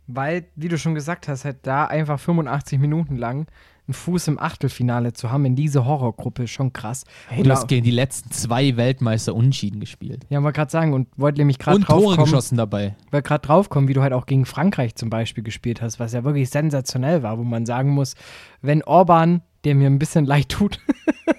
[0.06, 3.46] weil, wie du schon gesagt hast, halt da einfach 85 Minuten lang
[3.88, 7.04] einen Fuß im Achtelfinale zu haben in diese Horrorgruppe, ist schon krass.
[7.28, 10.26] Hey, du hast gegen die letzten zwei Weltmeister unschieden gespielt.
[10.28, 12.96] Ja, wollte gerade sagen und wollte nämlich gerade drauf Tore kommen, geschossen dabei.
[13.10, 16.22] Wollte gerade draufkommen, wie du halt auch gegen Frankreich zum Beispiel gespielt hast, was ja
[16.22, 18.14] wirklich sensationell war, wo man sagen muss,
[18.60, 20.80] wenn Orban, der mir ein bisschen leid tut,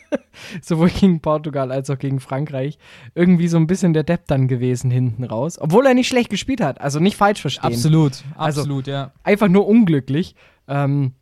[0.63, 2.79] sowohl gegen Portugal als auch gegen Frankreich,
[3.13, 6.61] irgendwie so ein bisschen der Depp dann gewesen hinten raus, obwohl er nicht schlecht gespielt
[6.61, 7.73] hat, also nicht falsch verstehen.
[7.73, 9.11] Absolut, also absolut, also, ja.
[9.23, 10.33] Einfach nur unglücklich.
[10.67, 11.13] Ähm,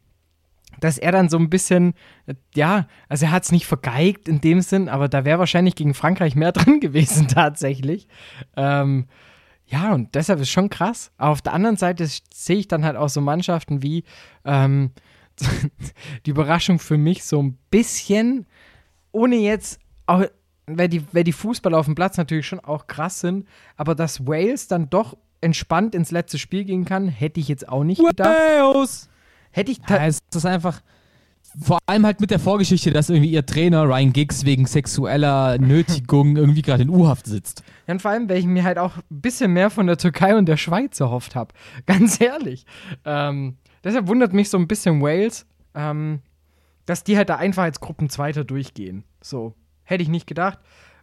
[0.80, 1.94] dass er dann so ein bisschen,
[2.56, 5.94] ja, also er hat es nicht vergeigt in dem Sinn, aber da wäre wahrscheinlich gegen
[5.94, 8.08] Frankreich mehr drin gewesen tatsächlich.
[8.56, 9.08] Ähm,
[9.66, 11.12] ja, und deshalb ist schon krass.
[11.18, 14.04] Aber auf der anderen Seite sehe ich dann halt auch so Mannschaften wie
[14.46, 14.92] ähm,
[16.26, 18.46] die Überraschung für mich so ein bisschen,
[19.12, 20.24] ohne jetzt, auch,
[20.68, 24.26] weil die, weil die Fußballer auf dem Platz natürlich schon auch krass sind, aber dass
[24.26, 28.30] Wales dann doch entspannt ins letzte Spiel gehen kann, hätte ich jetzt auch nicht gedacht.
[28.30, 29.10] Wales!
[29.58, 29.80] Hätte ich.
[29.90, 30.82] Ja, es ist einfach.
[31.60, 36.36] Vor allem halt mit der Vorgeschichte, dass irgendwie ihr Trainer Ryan Giggs wegen sexueller Nötigung
[36.38, 37.64] irgendwie gerade in U-Haft sitzt.
[37.88, 40.36] Ja, und vor allem, weil ich mir halt auch ein bisschen mehr von der Türkei
[40.38, 41.56] und der Schweiz erhofft habe.
[41.88, 42.66] Ganz ehrlich.
[43.06, 46.20] Ähm, deshalb wundert mich so ein bisschen Wales, ähm,
[46.86, 49.04] dass die halt da einfach als Gruppenzweiter durchgehen.
[49.22, 49.56] So.
[49.84, 50.60] Hätte ich nicht gedacht.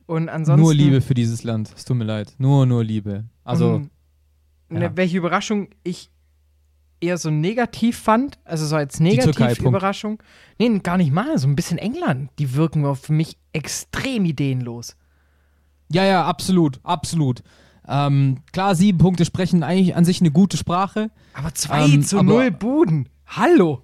[0.07, 0.63] Und ansonsten.
[0.63, 1.73] Nur Liebe für dieses Land.
[1.75, 2.35] Es tut mir leid.
[2.39, 3.25] Nur, nur Liebe.
[3.43, 3.77] Also.
[3.77, 3.91] Um,
[4.71, 4.79] ja.
[4.79, 6.11] ne, welche Überraschung ich
[7.01, 10.23] eher so negativ fand, also so als Negativ-Überraschung.
[10.59, 12.31] Nee, gar nicht mal, so ein bisschen England.
[12.39, 14.97] Die wirken auf mich extrem ideenlos.
[15.91, 17.43] Ja, ja, absolut, absolut.
[17.87, 21.11] Ähm, klar, sieben Punkte sprechen eigentlich an sich eine gute Sprache.
[21.35, 23.09] Aber zwei ähm, zu null Buden.
[23.27, 23.83] Hallo.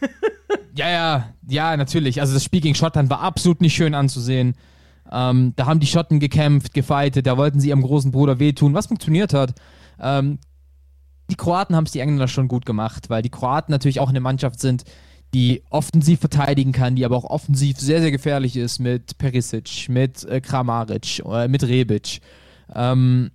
[0.76, 2.20] ja, ja, ja, natürlich.
[2.20, 4.54] Also das Spiel gegen Schottland war absolut nicht schön anzusehen.
[5.10, 8.86] Ähm, da haben die Schotten gekämpft, gefeitet, da wollten sie ihrem großen Bruder wehtun, was
[8.86, 9.54] funktioniert hat.
[10.00, 10.38] Ähm,
[11.30, 14.20] die Kroaten haben es die Engländer schon gut gemacht, weil die Kroaten natürlich auch eine
[14.20, 14.84] Mannschaft sind,
[15.34, 20.24] die offensiv verteidigen kann, die aber auch offensiv sehr, sehr gefährlich ist mit Perisic, mit
[20.24, 22.20] äh, Kramaric, äh, mit Rebic.
[22.74, 23.30] Ähm,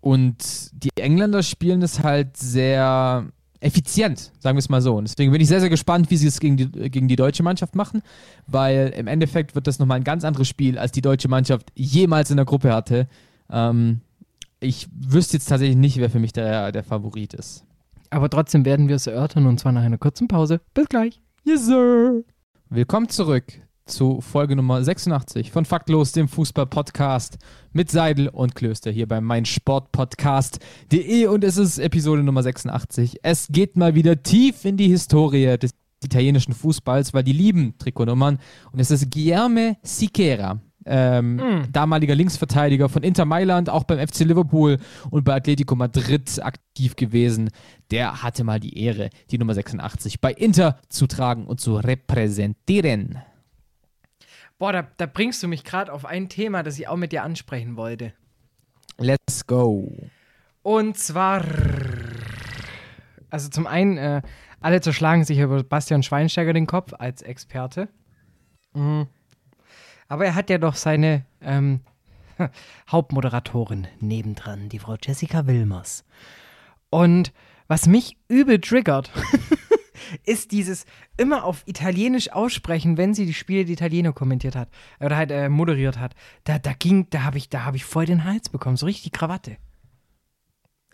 [0.00, 3.26] und die Engländer spielen es halt sehr
[3.60, 4.96] effizient, sagen wir es mal so.
[4.96, 7.42] Und deswegen bin ich sehr, sehr gespannt, wie sie es gegen die, gegen die deutsche
[7.42, 8.02] Mannschaft machen,
[8.46, 12.30] weil im Endeffekt wird das nochmal ein ganz anderes Spiel, als die deutsche Mannschaft jemals
[12.30, 13.08] in der Gruppe hatte.
[13.50, 14.00] Ähm,
[14.60, 17.64] ich wüsste jetzt tatsächlich nicht, wer für mich der, der Favorit ist.
[18.10, 20.60] Aber trotzdem werden wir es erörtern und zwar nach einer kurzen Pause.
[20.74, 21.20] Bis gleich.
[21.44, 22.22] Yes, sir.
[22.68, 23.44] Willkommen zurück
[23.86, 27.38] zu Folge Nummer 86 von Faktlos, dem Fußball-Podcast
[27.72, 33.20] mit Seidel und Klöster hier bei meinsportpodcast.de und es ist Episode Nummer 86.
[33.22, 35.70] Es geht mal wieder tief in die Historie des
[36.04, 38.38] italienischen Fußballs, weil die lieben Trikotnummern
[38.72, 41.72] und es ist Guilherme Siqueira ähm, mm.
[41.72, 44.78] damaliger Linksverteidiger von Inter Mailand, auch beim FC Liverpool
[45.10, 47.50] und bei Atletico Madrid aktiv gewesen.
[47.90, 53.18] Der hatte mal die Ehre, die Nummer 86 bei Inter zu tragen und zu repräsentieren.
[54.58, 57.22] Boah, da, da bringst du mich gerade auf ein Thema, das ich auch mit dir
[57.22, 58.12] ansprechen wollte.
[58.98, 59.92] Let's go.
[60.62, 61.44] Und zwar,
[63.30, 64.22] also zum einen, äh,
[64.60, 67.88] alle zerschlagen sich über Bastian Schweinsteiger den Kopf als Experte.
[68.74, 69.06] Mhm.
[70.08, 71.80] Aber er hat ja doch seine ähm,
[72.90, 76.04] Hauptmoderatorin nebendran, die Frau Jessica Wilmers.
[76.90, 77.32] Und
[77.66, 79.10] was mich übel triggert,
[80.24, 80.86] ist dieses
[81.18, 85.50] immer auf Italienisch aussprechen, wenn sie die Spiele die Italiener kommentiert hat oder halt äh,
[85.50, 86.14] moderiert hat.
[86.44, 89.58] Da, da ging, da habe ich, da ich voll den Hals bekommen, so richtig Krawatte.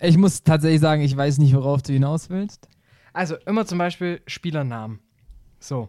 [0.00, 2.68] Ich muss tatsächlich sagen, ich weiß nicht, worauf du hinaus willst.
[3.12, 4.98] Also immer zum Beispiel Spielernamen.
[5.60, 5.88] So.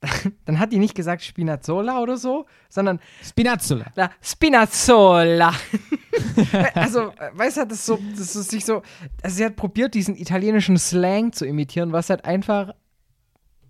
[0.46, 3.86] dann hat die nicht gesagt Spinazzola oder so, sondern Spinazzola.
[3.96, 5.52] Na, Spinazzola.
[6.74, 8.82] also, weißt du, das so, das ist sich so,
[9.22, 12.72] also sie hat probiert, diesen italienischen Slang zu imitieren, was halt einfach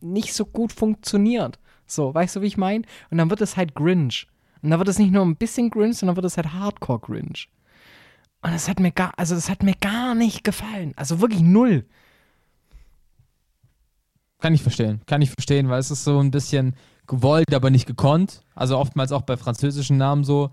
[0.01, 1.59] nicht so gut funktioniert.
[1.87, 2.85] So, weißt du, wie ich meine?
[3.11, 4.29] Und dann wird es halt Grinch.
[4.63, 7.49] Und dann wird es nicht nur ein bisschen Grinch, sondern wird es halt Hardcore Grinch.
[8.43, 10.93] Und das hat mir gar, also das hat mir gar nicht gefallen.
[10.97, 11.87] Also wirklich null.
[14.41, 15.01] Kann ich verstehen.
[15.07, 16.75] Kann ich verstehen, weil es ist so ein bisschen
[17.07, 18.43] gewollt, aber nicht gekonnt.
[18.55, 20.51] Also oftmals auch bei französischen Namen so.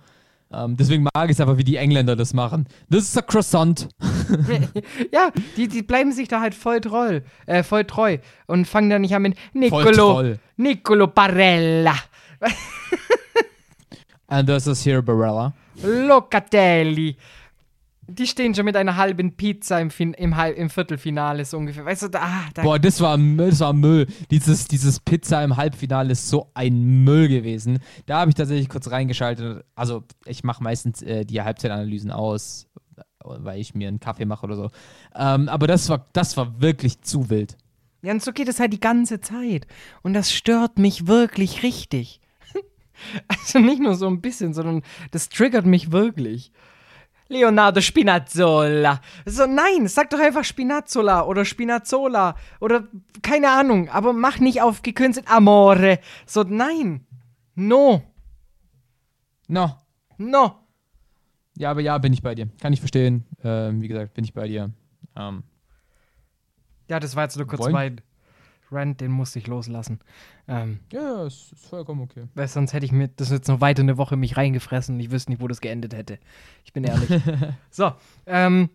[0.52, 2.68] Ähm, deswegen mag ich es einfach, wie die Engländer das machen.
[2.90, 3.90] Das ist a croissant.
[5.12, 9.02] ja, die, die bleiben sich da halt voll treu, äh, voll treu und fangen dann
[9.02, 11.96] nicht an mit Nicolo, Nicolo Barella.
[14.28, 15.54] And this is here Barella.
[15.84, 17.16] Locatelli.
[18.10, 21.84] Die stehen schon mit einer halben Pizza im, fin im, im Viertelfinale so ungefähr.
[21.84, 24.08] Weißt du, da, ah, da Boah, das war, das war Müll.
[24.32, 27.80] Dieses, dieses Pizza im Halbfinale ist so ein Müll gewesen.
[28.06, 29.66] Da habe ich tatsächlich kurz reingeschaltet.
[29.76, 32.68] Also, ich mache meistens äh, die Halbzeitanalysen aus,
[33.24, 34.70] weil ich mir einen Kaffee mache oder so.
[35.16, 37.58] Ähm, aber das war, das war wirklich zu wild.
[38.02, 39.68] Ja, und so geht es halt die ganze Zeit.
[40.02, 42.22] Und das stört mich wirklich richtig.
[43.28, 46.52] also nicht nur so ein bisschen, sondern das triggert mich wirklich.
[47.30, 49.02] Leonardo Spinazzola.
[49.26, 52.88] So, nein, sag doch einfach Spinazzola oder Spinazzola oder
[53.22, 56.00] keine Ahnung, aber mach nicht auf gekünstelt Amore.
[56.26, 57.06] So, nein.
[57.56, 58.04] No.
[59.48, 59.78] No.
[60.18, 60.56] No.
[61.58, 62.50] Ja, aber ja, bin ich bei dir.
[62.62, 63.26] Kann ich verstehen.
[63.44, 64.72] Ähm, wie gesagt, bin ich bei dir.
[65.16, 65.44] Ähm,
[66.90, 67.74] ja, das war jetzt nur kurz wollen?
[67.74, 68.02] mein
[68.72, 70.00] Rant, den musste ich loslassen.
[70.48, 72.28] Ähm, ja, ist, ist vollkommen okay.
[72.36, 75.12] Weil sonst hätte ich mir das jetzt noch weiter eine Woche mich reingefressen und ich
[75.12, 76.20] wüsste nicht, wo das geendet hätte.
[76.66, 77.10] Ich bin ehrlich.
[77.70, 77.92] so,
[78.26, 78.70] ähm,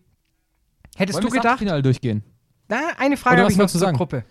[0.97, 1.59] hättest Wollen du gedacht.
[1.59, 2.23] Finale durchgehen?
[2.69, 3.97] Na, eine Frage habe ich noch zur sagen?
[3.97, 4.25] Gruppe.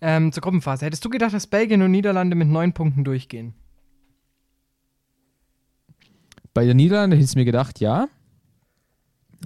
[0.00, 0.86] Ähm, zur Gruppenphase.
[0.86, 3.54] Hättest du gedacht, dass Belgien und Niederlande mit neun Punkten durchgehen?
[6.54, 8.08] Bei der Niederlande hätte ich mir gedacht, ja.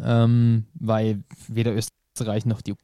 [0.02, 2.74] Ähm, weil weder Österreich noch die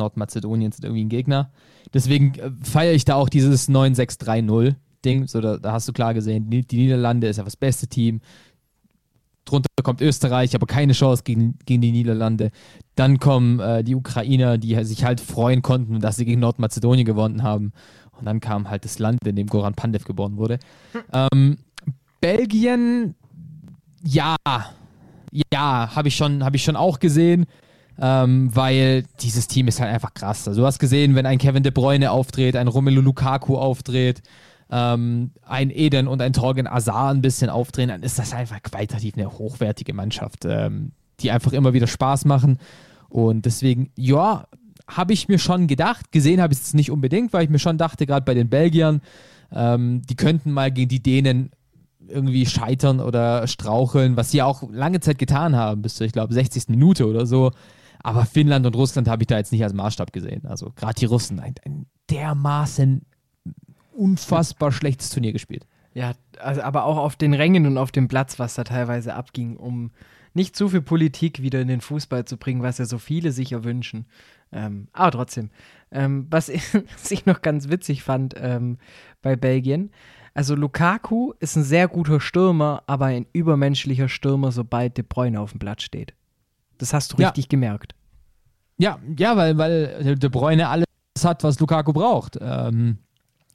[0.00, 1.50] Nordmazedonien sind irgendwie ein Gegner.
[1.94, 5.26] Deswegen äh, feiere ich da auch dieses 9-6-3-0-Ding.
[5.26, 8.20] So, da, da, hast du klar gesehen, die, die Niederlande ist ja das beste Team.
[9.44, 12.50] Drunter kommt Österreich, aber keine Chance gegen, gegen die Niederlande.
[12.94, 17.42] Dann kommen äh, die Ukrainer, die sich halt freuen konnten, dass sie gegen Nordmazedonien gewonnen
[17.42, 17.72] haben.
[18.18, 20.58] Und dann kam halt das Land, in dem Goran Pandev geboren wurde.
[21.12, 21.58] Ähm,
[22.20, 23.14] Belgien,
[24.04, 24.36] ja,
[25.52, 27.46] ja, habe ich, schon, hab ich schon auch gesehen
[28.00, 30.48] ähm, weil dieses Team ist halt einfach krass.
[30.48, 34.22] Also du hast gesehen, wenn ein Kevin De Bruyne auftritt, ein Romelu Lukaku auftritt,
[34.70, 39.14] ähm, ein Eden und ein Torgen Azar ein bisschen aufdrehen, dann ist das einfach qualitativ
[39.16, 42.58] eine hochwertige Mannschaft, ähm, die einfach immer wieder Spaß machen.
[43.10, 44.46] Und deswegen, ja,
[44.88, 46.10] habe ich mir schon gedacht.
[46.10, 49.02] Gesehen habe ich es nicht unbedingt, weil ich mir schon dachte, gerade bei den Belgiern,
[49.52, 51.50] ähm, die könnten mal gegen die Dänen
[52.08, 56.34] irgendwie scheitern oder straucheln, was sie auch lange Zeit getan haben, bis zur, ich glaube,
[56.34, 56.68] 60.
[56.68, 57.52] Minute oder so.
[58.02, 60.46] Aber Finnland und Russland habe ich da jetzt nicht als Maßstab gesehen.
[60.46, 63.02] Also gerade die Russen, ein, ein dermaßen
[63.92, 65.66] unfassbar schlechtes Turnier gespielt.
[65.92, 69.56] Ja, also aber auch auf den Rängen und auf dem Platz, was da teilweise abging,
[69.56, 69.90] um
[70.32, 73.52] nicht zu viel Politik wieder in den Fußball zu bringen, was ja so viele sich
[73.52, 74.06] erwünschen.
[74.52, 75.50] Ähm, aber trotzdem,
[75.90, 78.78] ähm, was, ich, noch ganz witzig fand ähm,
[79.22, 79.90] bei Belgien,
[80.32, 85.50] also Lukaku ist ein sehr guter Stürmer, aber ein übermenschlicher Stürmer, sobald De Bruyne auf
[85.50, 86.14] dem Platz steht.
[86.80, 87.28] Das hast du ja.
[87.28, 87.94] richtig gemerkt.
[88.78, 90.86] Ja, ja, weil, weil De Bruyne alles
[91.22, 92.38] hat, was Lukaku braucht.
[92.40, 92.98] Ähm,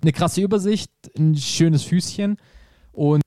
[0.02, 2.38] eine krasse Übersicht, ein schönes Füßchen
[2.92, 3.24] und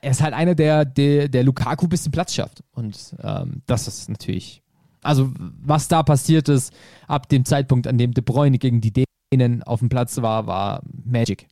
[0.00, 2.64] er ist halt einer, der, der, der Lukaku ein bisschen Platz schafft.
[2.72, 4.62] Und ähm, das ist natürlich,
[5.02, 6.72] also was da passiert ist,
[7.06, 10.82] ab dem Zeitpunkt, an dem De Bruyne gegen die Dänen auf dem Platz war, war
[11.04, 11.46] Magic.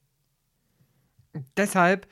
[1.56, 2.06] Deshalb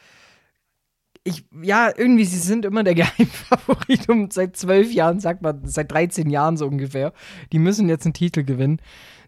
[1.22, 5.92] ich, ja, irgendwie, sie sind immer der Geheimfavorit und seit zwölf Jahren, sagt man, seit
[5.92, 7.12] 13 Jahren so ungefähr.
[7.52, 8.80] Die müssen jetzt einen Titel gewinnen.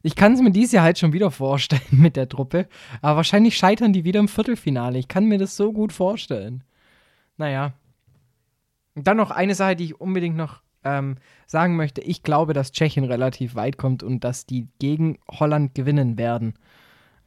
[0.03, 2.67] Ich kann es mir dieses Jahr halt schon wieder vorstellen mit der Truppe,
[3.03, 4.99] aber wahrscheinlich scheitern die wieder im Viertelfinale.
[4.99, 6.65] Ich kann mir das so gut vorstellen.
[7.37, 7.75] Naja.
[8.95, 12.01] Und dann noch eine Sache, die ich unbedingt noch ähm, sagen möchte.
[12.01, 16.55] Ich glaube, dass Tschechien relativ weit kommt und dass die gegen Holland gewinnen werden.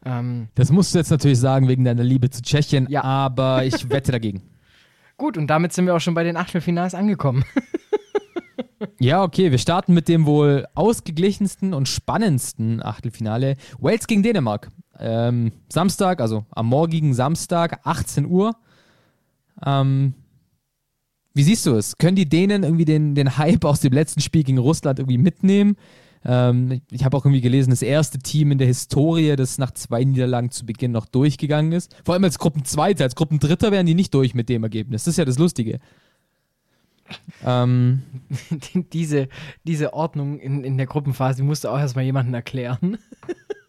[0.04, 3.04] Ähm, das musst du jetzt natürlich sagen wegen deiner Liebe zu Tschechien, ja.
[3.04, 4.44] aber ich wette dagegen.
[5.18, 7.46] Gut, und damit sind wir auch schon bei den Achtelfinals angekommen.
[9.00, 13.56] ja, okay, wir starten mit dem wohl ausgeglichensten und spannendsten Achtelfinale.
[13.80, 14.70] Wales gegen Dänemark.
[15.00, 18.56] Ähm, Samstag, also am morgigen Samstag, 18 Uhr.
[19.66, 20.14] Ähm,
[21.34, 21.98] wie siehst du es?
[21.98, 25.76] Können die Dänen irgendwie den, den Hype aus dem letzten Spiel gegen Russland irgendwie mitnehmen?
[26.26, 30.04] Ähm, ich, habe auch irgendwie gelesen, das erste Team in der Historie, das nach zwei
[30.04, 31.96] Niederlagen zu Beginn noch durchgegangen ist.
[32.04, 35.04] Vor allem als Gruppenzweiter, als Gruppendritter wären die nicht durch mit dem Ergebnis.
[35.04, 35.80] Das ist ja das Lustige.
[37.46, 38.02] Ähm,
[38.94, 39.30] diese,
[39.64, 42.98] diese Ordnung in, in der Gruppenphase, die musst du auch erstmal jemandem erklären.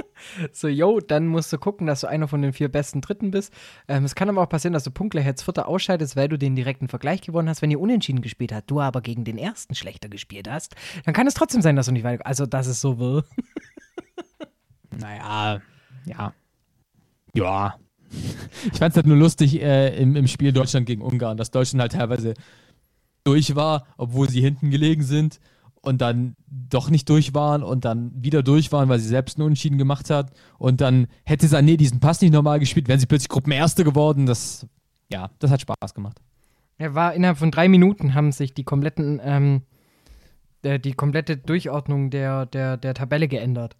[0.52, 3.52] so, yo, dann musst du gucken, dass du einer von den vier besten Dritten bist.
[3.88, 6.56] Ähm, es kann aber auch passieren, dass du punktgleich als Vierter ausscheidest, weil du den
[6.56, 7.62] direkten Vergleich gewonnen hast.
[7.62, 10.74] Wenn ihr unentschieden gespielt habt, du aber gegen den ersten schlechter gespielt hast,
[11.04, 12.26] dann kann es trotzdem sein, dass du nicht weiter.
[12.26, 13.24] Also, dass es so will.
[14.98, 15.60] naja,
[16.06, 16.34] ja.
[17.34, 17.76] Ja.
[18.70, 21.80] Ich fand es halt nur lustig äh, im, im Spiel Deutschland gegen Ungarn, dass Deutschland
[21.80, 22.34] halt teilweise
[23.24, 25.40] durch war, obwohl sie hinten gelegen sind
[25.82, 29.46] und dann doch nicht durch waren und dann wieder durch waren, weil sie selbst einen
[29.46, 30.32] Unentschieden gemacht hat.
[30.58, 34.24] Und dann hätte Sané diesen Pass nicht normal gespielt, wären sie plötzlich Gruppenerste geworden.
[34.26, 34.66] Das,
[35.12, 36.20] ja, das hat Spaß gemacht.
[36.78, 39.62] Er war innerhalb von drei Minuten haben sich die kompletten, ähm,
[40.64, 43.76] der, die komplette Durchordnung der, der, der Tabelle geändert.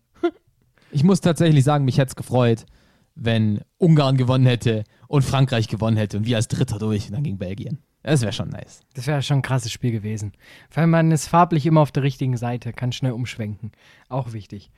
[0.91, 2.67] ich muss tatsächlich sagen, mich hätte es gefreut,
[3.14, 7.22] wenn Ungarn gewonnen hätte und Frankreich gewonnen hätte und wir als Dritter durch und dann
[7.22, 7.79] gegen Belgien.
[8.03, 8.81] Das wäre schon nice.
[8.94, 10.33] Das wäre schon ein krasses Spiel gewesen.
[10.75, 13.72] Weil man ist farblich immer auf der richtigen Seite, kann schnell umschwenken.
[14.09, 14.70] Auch wichtig.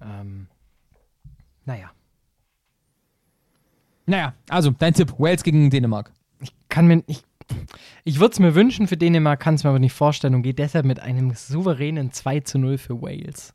[0.00, 0.48] Ähm,
[1.64, 1.92] naja.
[4.06, 6.12] Naja, also dein Tipp: Wales gegen Dänemark.
[6.40, 7.04] Ich kann mir.
[7.06, 7.22] Ich,
[8.04, 10.54] ich würde es mir wünschen für Dänemark, kann es mir aber nicht vorstellen und gehe
[10.54, 13.52] deshalb mit einem souveränen 2 zu 0 für Wales.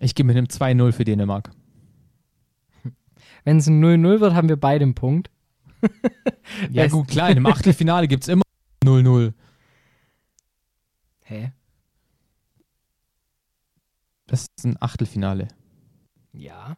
[0.00, 1.50] Ich gehe mit einem 2-0 für Dänemark.
[3.44, 5.30] Wenn es ein 0-0 wird, haben wir beide einen Punkt.
[6.70, 8.42] ja, gut, klar, im Achtelfinale gibt es immer
[8.82, 9.32] 0-0.
[11.24, 11.52] Hä?
[14.26, 15.48] Das ist ein Achtelfinale.
[16.32, 16.76] Ja.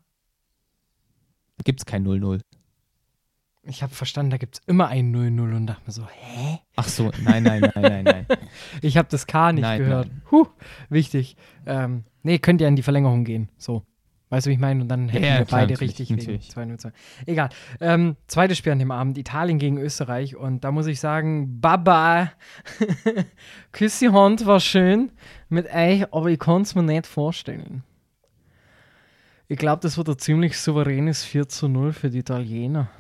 [1.57, 2.40] Da gibt es kein 0-0.
[3.68, 6.61] Ich habe verstanden, da gibt es immer ein 0-0 und dachte mir so, hä?
[6.76, 8.26] Ach so, nein, nein, nein, nein, nein.
[8.83, 10.09] ich habe das K nicht nein, gehört.
[10.09, 10.22] Nein.
[10.31, 10.46] Huh,
[10.88, 11.37] wichtig.
[11.64, 13.48] Ähm, nee, könnt ihr in die Verlängerung gehen.
[13.57, 13.83] So.
[14.28, 14.82] Weißt du, wie ich meine?
[14.82, 16.56] Und dann hätten ja, wir klar, beide natürlich, richtig natürlich.
[16.56, 16.92] wegen 2
[17.26, 17.48] Egal.
[17.80, 20.34] Ähm, zweites Spiel an dem Abend, Italien gegen Österreich.
[20.34, 22.32] Und da muss ich sagen, Baba,
[23.72, 25.12] Küss die Hand, war schön
[25.48, 27.84] mit euch, aber ich kann es mir nicht vorstellen.
[29.46, 32.90] Ich glaube, das wird ein ziemlich souveränes 4 zu 0 für die Italiener.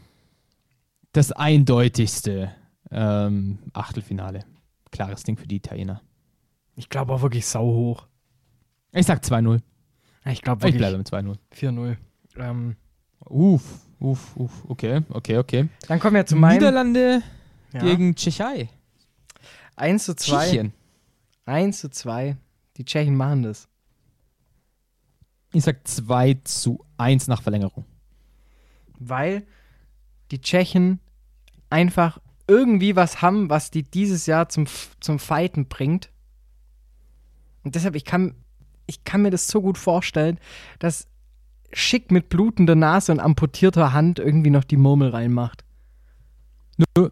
[1.12, 2.52] Das eindeutigste
[2.92, 4.44] ähm, Achtelfinale.
[4.92, 6.02] Klares Ding für die Italiener.
[6.76, 8.06] Ich glaube auch wirklich sau hoch.
[8.92, 9.60] Ich sag 2-0.
[10.26, 11.36] Ich glaube Ich wirklich bleibe mit 2-0.
[11.54, 11.96] 4-0.
[12.36, 12.76] Ähm,
[13.28, 14.64] Uff, uff, uff.
[14.68, 15.68] Okay, okay, okay.
[15.88, 17.22] dann kommen wir zu meinem Niederlande
[17.72, 17.80] ja.
[17.80, 18.68] gegen Tschechei.
[19.74, 20.44] 1 zu 2.
[20.44, 20.72] Tschechien.
[21.46, 22.36] 1 zu 2.
[22.76, 23.68] Die Tschechen machen das.
[25.52, 27.84] Ich sag 2 zu 1 nach Verlängerung.
[28.98, 29.46] Weil
[30.30, 31.00] die Tschechen
[31.68, 34.66] einfach irgendwie was haben, was die dieses Jahr zum,
[35.00, 36.10] zum Fighten bringt.
[37.64, 38.34] Und deshalb, ich kann,
[38.86, 40.38] ich kann mir das so gut vorstellen,
[40.78, 41.08] dass
[41.72, 45.64] Schick mit blutender Nase und amputierter Hand irgendwie noch die Murmel reinmacht.
[46.78, 47.10] Nö.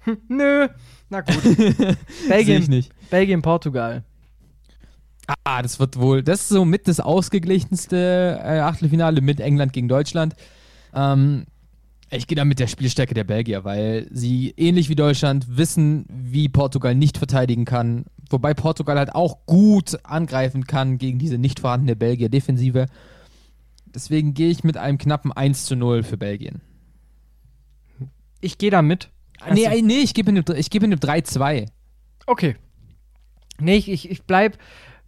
[0.00, 0.68] Hm, nö.
[1.08, 1.42] Na gut.
[2.28, 2.84] Belgien.
[3.10, 4.04] Belgien, Portugal.
[5.44, 9.88] Ah, das wird wohl, das ist so mit das ausgeglichenste äh, Achtelfinale mit England gegen
[9.88, 10.36] Deutschland.
[10.94, 11.46] Ähm,
[12.10, 16.48] ich gehe da mit der Spielstärke der Belgier, weil sie ähnlich wie Deutschland wissen, wie
[16.48, 18.04] Portugal nicht verteidigen kann.
[18.30, 22.86] Wobei Portugal halt auch gut angreifen kann gegen diese nicht vorhandene Belgier-Defensive.
[23.86, 26.60] Deswegen gehe ich mit einem knappen 1 zu 0 für Belgien.
[28.40, 29.10] Ich gehe da mit.
[29.52, 31.66] nee, nee, ich gebe mit, geb mit einem 3-2.
[32.26, 32.56] Okay.
[33.58, 34.58] Nee, ich, ich, ich bleib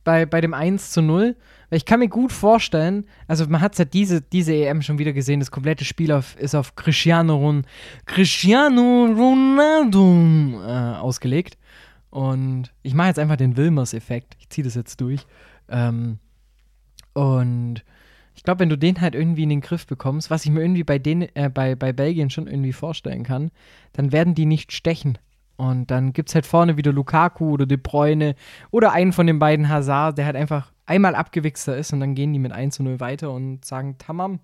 [0.05, 1.37] bei, bei dem 1 zu 0.
[1.71, 4.99] Weil ich kann mir gut vorstellen, also man hat es ja diese, diese EM schon
[4.99, 7.67] wieder gesehen, das komplette Spiel auf, ist auf Cristiano, Ron,
[8.07, 11.59] Cristiano Ronaldo äh, ausgelegt.
[12.11, 14.37] Und ich mache jetzt einfach den Wilmers-Effekt.
[14.39, 15.27] Ich ziehe das jetzt durch.
[15.69, 16.19] Ähm,
[17.13, 17.85] und
[18.35, 20.85] ich glaube, wenn du den halt irgendwie in den Griff bekommst, was ich mir irgendwie
[20.85, 23.51] bei, den, äh, bei, bei Belgien schon irgendwie vorstellen kann,
[23.93, 25.19] dann werden die nicht stechen.
[25.57, 28.37] Und dann gibt es halt vorne wieder Lukaku oder De Bruyne
[28.71, 32.33] oder einen von den beiden Hazard, der halt einfach einmal abgewichster ist und dann gehen
[32.33, 34.39] die mit 1 zu 0 weiter und sagen Tamam.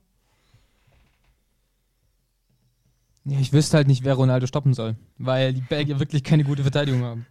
[3.27, 6.62] Ja, ich wüsste halt nicht, wer Ronaldo stoppen soll, weil die Belgier wirklich keine gute
[6.62, 7.27] Verteidigung haben.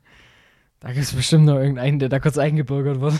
[0.83, 3.19] Da gibt es bestimmt noch irgendeinen, der da kurz eingebürgert wird.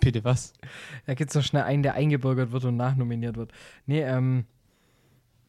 [0.00, 0.52] Bitte was?
[1.06, 3.50] Da gibt es noch schnell einen, der eingebürgert wird und nachnominiert wird.
[3.86, 4.44] Nee, ähm,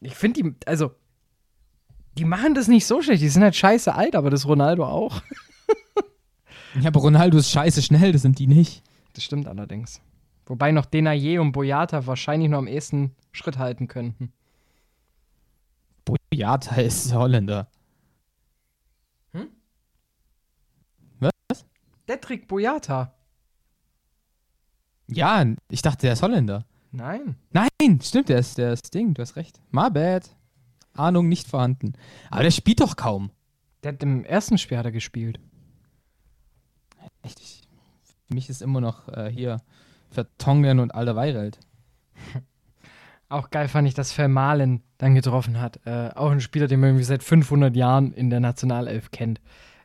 [0.00, 0.92] ich finde die, also,
[2.18, 3.22] die machen das nicht so schlecht.
[3.22, 5.22] Die sind halt scheiße alt, aber das Ronaldo auch.
[6.78, 8.82] Ja, aber Ronaldo ist scheiße schnell, das sind die nicht.
[9.14, 10.00] Das stimmt allerdings.
[10.46, 14.32] Wobei noch Denayer und Boyata wahrscheinlich noch am ehesten Schritt halten könnten.
[16.04, 17.68] Boyata ist Holländer.
[19.32, 19.48] Hm?
[21.18, 21.64] Was?
[22.10, 23.14] Detrick Boyata.
[25.06, 26.66] Ja, ich dachte, der ist Holländer.
[26.90, 27.36] Nein.
[27.52, 29.60] Nein, stimmt, der ist, der ist Ding, du hast recht.
[29.70, 30.28] My bad.
[30.92, 31.92] Ahnung nicht vorhanden.
[32.28, 33.30] Aber der spielt doch kaum.
[33.84, 35.38] Der hat im ersten Spiel hat er gespielt.
[37.22, 37.38] Echt?
[37.38, 37.62] Ich,
[38.02, 39.58] für mich ist immer noch äh, hier
[40.10, 41.60] Vertongen und Alter Weireld.
[43.28, 45.78] Auch geil fand ich, dass Vermalen dann getroffen hat.
[45.86, 49.40] Äh, auch ein Spieler, den man irgendwie seit 500 Jahren in der Nationalelf kennt.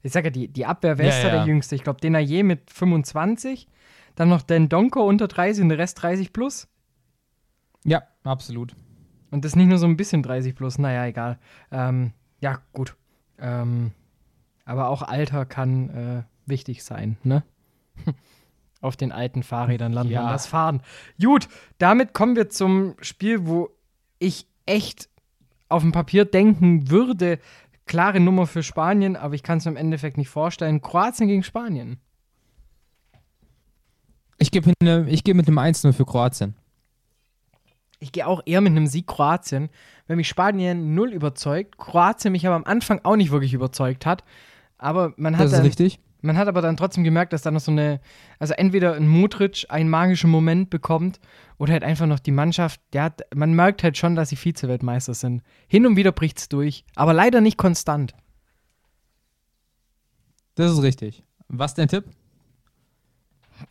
[0.06, 1.30] Ich sag ja, die, die Abwehr, wer Ja, ja.
[1.32, 1.74] der Jüngste?
[1.76, 3.68] Ich glaube, Denayer mit 25.
[4.16, 6.68] Dann noch Den Donko unter 30 und der Rest 30 plus.
[7.84, 8.76] Ja, absolut.
[9.32, 11.40] Und das nicht nur so ein bisschen 30 plus, naja, egal.
[11.72, 12.96] Ähm, ja, gut.
[13.40, 13.92] Ähm,
[14.64, 17.44] aber auch Alter kann äh, wichtig sein, ne?
[18.82, 20.32] Auf den alten Fahrrädern lernt Ja.
[20.32, 20.82] das Fahren.
[21.20, 21.48] Gut,
[21.80, 23.70] damit kommen wir zum Spiel, wo
[24.20, 25.10] ich echt
[25.68, 27.40] auf dem Papier denken würde,
[27.86, 30.82] klare Nummer für Spanien, aber ich kann es mir im Endeffekt nicht vorstellen.
[30.82, 32.00] Kroatien gegen Spanien.
[34.38, 34.74] Ich gebe
[35.08, 36.56] ich geb mit einem 1-0 für Kroatien.
[38.00, 39.70] Ich gehe auch eher mit einem Sieg Kroatien,
[40.08, 44.24] weil mich Spanien null überzeugt, Kroatien mich aber am Anfang auch nicht wirklich überzeugt hat.
[44.78, 46.00] Aber man hat, Das ist richtig.
[46.26, 48.02] Man hat aber dann trotzdem gemerkt, dass da noch so eine,
[48.40, 51.20] also entweder ein Modric einen magischen Moment bekommt
[51.60, 55.44] oder halt einfach noch die Mannschaft, ja, man merkt halt schon, dass sie Vize-Weltmeister sind.
[55.68, 58.16] Hin und wieder bricht es durch, aber leider nicht konstant.
[60.56, 61.24] Das ist richtig.
[61.48, 62.06] Was dein Tipp?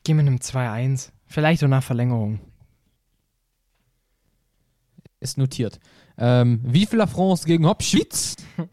[0.05, 1.11] Geh mit einem 2-1.
[1.27, 2.39] Vielleicht auch nach Verlängerung.
[5.19, 5.81] Ist notiert.
[6.19, 8.37] Ähm, wie viel La France gegen Hopschwitz?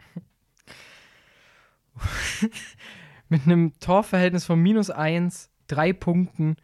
[3.31, 6.57] mit einem Torverhältnis von minus 1, drei Punkten,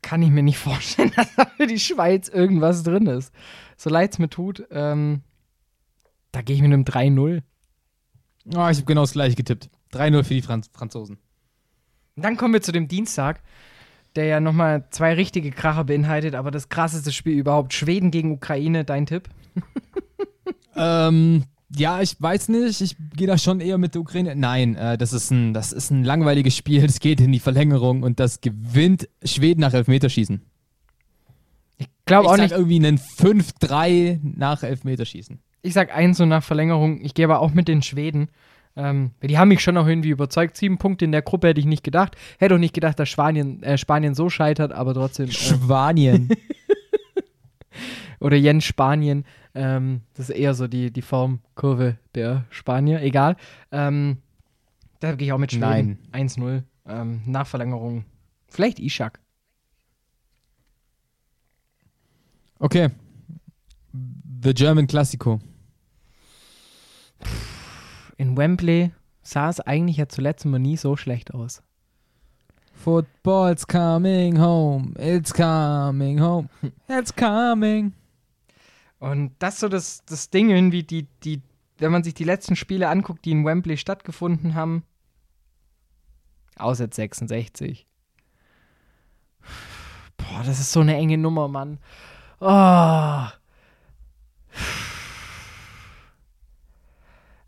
[0.00, 3.34] kann ich mir nicht vorstellen, dass da für die Schweiz irgendwas drin ist.
[3.76, 5.22] So leid es mir tut, ähm,
[6.32, 7.42] da gehe ich mit einem 3-0.
[8.46, 9.68] Oh, ich habe genau das gleiche getippt.
[9.92, 11.18] 3-0 für die Franz Franzosen.
[12.14, 13.42] Dann kommen wir zu dem Dienstag,
[14.14, 17.74] der ja nochmal zwei richtige Kracher beinhaltet, aber das krasseste Spiel überhaupt.
[17.74, 19.28] Schweden gegen Ukraine, dein Tipp?
[20.76, 21.44] ähm,
[21.78, 22.80] ja, ich weiß nicht.
[22.80, 24.34] Ich gehe da schon eher mit der Ukraine.
[24.36, 26.84] Nein, äh, das, ist ein, das ist ein langweiliges Spiel.
[26.84, 30.42] Es geht in die Verlängerung und das gewinnt Schweden nach Elfmeterschießen.
[31.78, 32.52] Ich glaube auch nicht.
[32.52, 35.38] irgendwie einen 5-3 nach Elfmeterschießen.
[35.62, 37.00] Ich sag 1 und nach Verlängerung.
[37.02, 38.28] Ich gehe aber auch mit den Schweden.
[38.76, 40.56] Ähm, die haben mich schon noch irgendwie überzeugt.
[40.56, 42.16] Sieben Punkte in der Gruppe hätte ich nicht gedacht.
[42.38, 45.28] Hätte auch nicht gedacht, dass Spanien, äh, Spanien so scheitert, aber trotzdem.
[45.28, 46.28] Äh, Spanien.
[48.20, 49.24] oder Jens Spanien.
[49.54, 53.02] Ähm, das ist eher so die, die Formkurve der Spanier.
[53.02, 53.36] Egal.
[53.72, 54.18] Ähm,
[55.00, 55.98] da gehe ich auch mit Schweden.
[56.12, 56.28] Nein.
[56.28, 56.62] 1-0.
[56.86, 58.04] Ähm, Nachverlängerung.
[58.48, 59.20] Vielleicht Ishak.
[62.58, 62.90] Okay.
[64.42, 65.40] The German Classico.
[68.16, 68.92] In Wembley
[69.22, 71.62] sah es eigentlich ja zuletzt immer nie so schlecht aus.
[72.72, 76.48] Football's coming home, it's coming home,
[76.88, 77.94] it's coming.
[78.98, 81.42] Und das ist so das, das Ding irgendwie, die, die,
[81.78, 84.84] wenn man sich die letzten Spiele anguckt, die in Wembley stattgefunden haben,
[86.56, 87.86] außer 66.
[90.16, 91.78] Boah, das ist so eine enge Nummer, Mann.
[92.40, 93.26] Oh.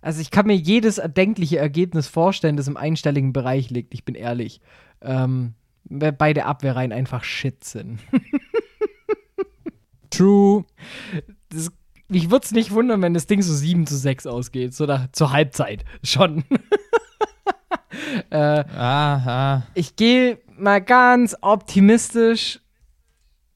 [0.00, 4.14] Also ich kann mir jedes erdenkliche Ergebnis vorstellen, das im einstelligen Bereich liegt, ich bin
[4.14, 4.60] ehrlich.
[5.00, 8.00] Ähm, beide Abwehrreihen einfach shit sind.
[10.10, 10.64] True
[11.50, 11.70] das,
[12.08, 15.10] mich würde es nicht wundern, wenn das Ding so 7 zu 6 ausgeht, so nach,
[15.12, 16.44] zur Halbzeit schon.
[18.30, 19.66] äh, Aha.
[19.74, 22.60] Ich gehe mal ganz optimistisch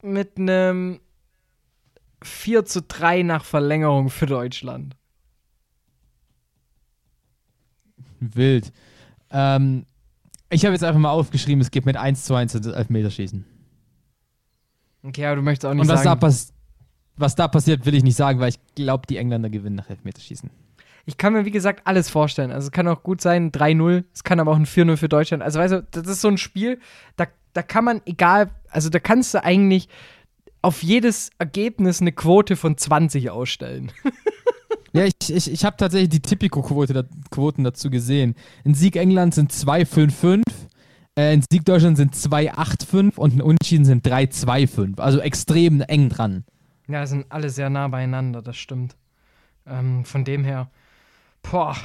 [0.01, 0.99] mit einem
[2.23, 4.95] 4 zu 3 nach Verlängerung für Deutschland.
[8.19, 8.71] Wild.
[9.29, 9.85] Ähm,
[10.49, 13.45] ich habe jetzt einfach mal aufgeschrieben, es geht mit 1 zu 1 das Elfmeterschießen.
[15.03, 16.19] Okay, aber du möchtest auch nicht Und was sagen.
[16.19, 16.27] Da
[17.17, 20.49] was da passiert, will ich nicht sagen, weil ich glaube, die Engländer gewinnen nach Elfmeterschießen.
[21.05, 22.51] Ich kann mir, wie gesagt, alles vorstellen.
[22.51, 25.43] Also es kann auch gut sein, 3-0, es kann aber auch ein 4-0 für Deutschland.
[25.43, 26.79] Also weißt du, das ist so ein Spiel,
[27.17, 29.89] da, da kann man, egal, also da kannst du eigentlich
[30.61, 33.91] auf jedes Ergebnis eine Quote von 20 ausstellen.
[34.93, 38.35] ja, ich, ich, ich habe tatsächlich die Tipico-Quoten da, Quoten dazu gesehen.
[38.63, 40.41] Ein Sieg England sind 2-5-5,
[41.15, 45.01] äh, ein Sieg Deutschland sind 2-8-5 und ein Unentschieden sind 3-2-5.
[45.01, 46.45] Also extrem eng dran.
[46.87, 48.95] Ja, sind alle sehr nah beieinander, das stimmt.
[49.65, 50.69] Ähm, von dem her,
[51.41, 51.75] boah.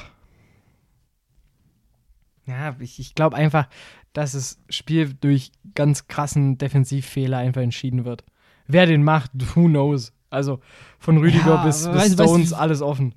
[2.45, 3.69] Ja, ich, ich glaube einfach,
[4.13, 8.23] dass das Spiel durch ganz krassen Defensivfehler einfach entschieden wird.
[8.67, 10.13] Wer den macht, who knows.
[10.29, 10.59] Also
[10.99, 13.15] von Rüdiger ja, bis, bis weißt, Stones weißt, alles offen.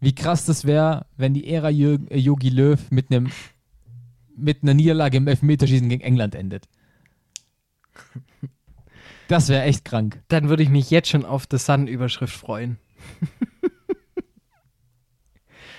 [0.00, 3.30] Wie krass das wäre, wenn die Ära Yogi Löw mit einem
[4.36, 6.68] mit einer Niederlage im Elfmeterschießen gegen England endet.
[9.28, 10.20] Das wäre echt krank.
[10.28, 12.78] Dann würde ich mich jetzt schon auf The Sun-Überschrift freuen.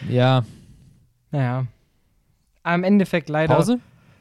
[0.09, 0.45] ja.
[1.31, 1.65] Naja.
[2.63, 3.55] Am Endeffekt leider.
[3.55, 3.79] Pause?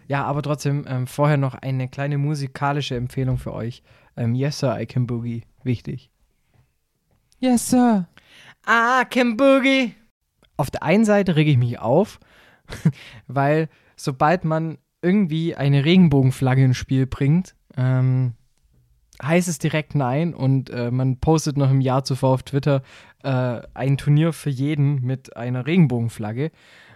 [0.09, 3.83] Ja, aber trotzdem ähm, vorher noch eine kleine musikalische Empfehlung für euch.
[4.17, 5.43] Ähm, yes, Sir, I Can Boogie.
[5.63, 6.11] Wichtig.
[7.39, 8.09] Yes, Sir.
[8.67, 9.95] I Can Boogie.
[10.57, 12.19] Auf der einen Seite rege ich mich auf,
[13.27, 18.33] weil sobald man irgendwie eine Regenbogenflagge ins Spiel bringt, ähm,
[19.23, 22.83] heißt es direkt nein und äh, man postet noch im Jahr zuvor auf Twitter
[23.23, 26.51] äh, ein Turnier für jeden mit einer Regenbogenflagge.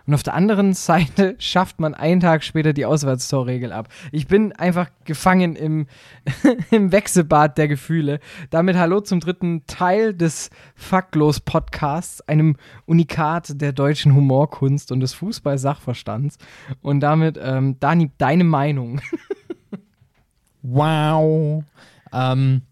[0.06, 3.88] Und auf der anderen Seite schafft man einen Tag später die Auswärtstorregel ab.
[4.10, 5.86] Ich bin einfach gefangen im,
[6.70, 8.20] im Wechselbad der Gefühle.
[8.50, 12.56] Damit hallo zum dritten Teil des Faktlos-Podcasts, einem
[12.86, 16.38] Unikat der deutschen Humorkunst und des Fußball-Sachverstands.
[16.80, 19.00] Und damit, ähm, Dani, deine Meinung.
[20.62, 21.64] wow.
[22.12, 22.62] Ähm,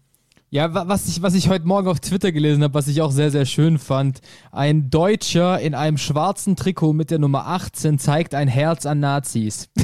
[0.53, 3.31] Ja, was ich, was ich heute Morgen auf Twitter gelesen habe, was ich auch sehr,
[3.31, 4.19] sehr schön fand.
[4.51, 9.69] Ein Deutscher in einem schwarzen Trikot mit der Nummer 18 zeigt ein Herz an Nazis.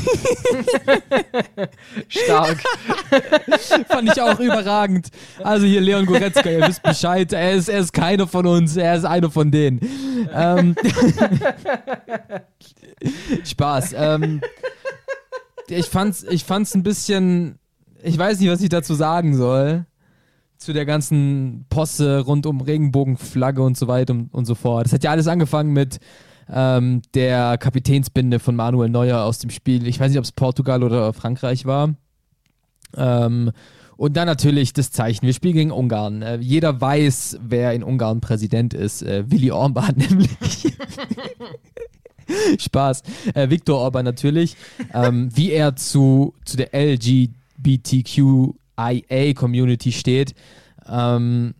[2.09, 2.61] Stark.
[3.87, 5.07] fand ich auch überragend.
[5.41, 7.31] Also hier Leon Goretzka, ihr wisst Bescheid.
[7.31, 9.79] Er ist, er ist keiner von uns, er ist einer von denen.
[10.33, 10.75] Ähm,
[13.45, 13.93] Spaß.
[13.95, 14.41] Ähm,
[15.69, 17.57] ich fand's, ich fand's ein bisschen,
[18.03, 19.85] ich weiß nicht, was ich dazu sagen soll
[20.57, 24.85] zu der ganzen Posse rund um Regenbogenflagge und so weiter und, und so fort.
[24.85, 25.99] Das hat ja alles angefangen mit
[26.49, 29.87] ähm, der Kapitänsbinde von Manuel Neuer aus dem Spiel.
[29.87, 31.93] Ich weiß nicht, ob es Portugal oder Frankreich war.
[32.95, 33.51] Ähm,
[33.97, 35.25] und dann natürlich das Zeichen.
[35.25, 36.21] Wir spielen gegen Ungarn.
[36.21, 39.01] Äh, jeder weiß, wer in Ungarn Präsident ist.
[39.01, 40.73] Äh, Willy Orban nämlich.
[42.59, 43.03] Spaß.
[43.33, 44.55] Äh, Viktor Orban natürlich.
[44.93, 47.36] Ähm, wie er zu, zu der LGBTQ
[48.77, 50.33] IA-Community steht.
[50.87, 51.53] Ähm,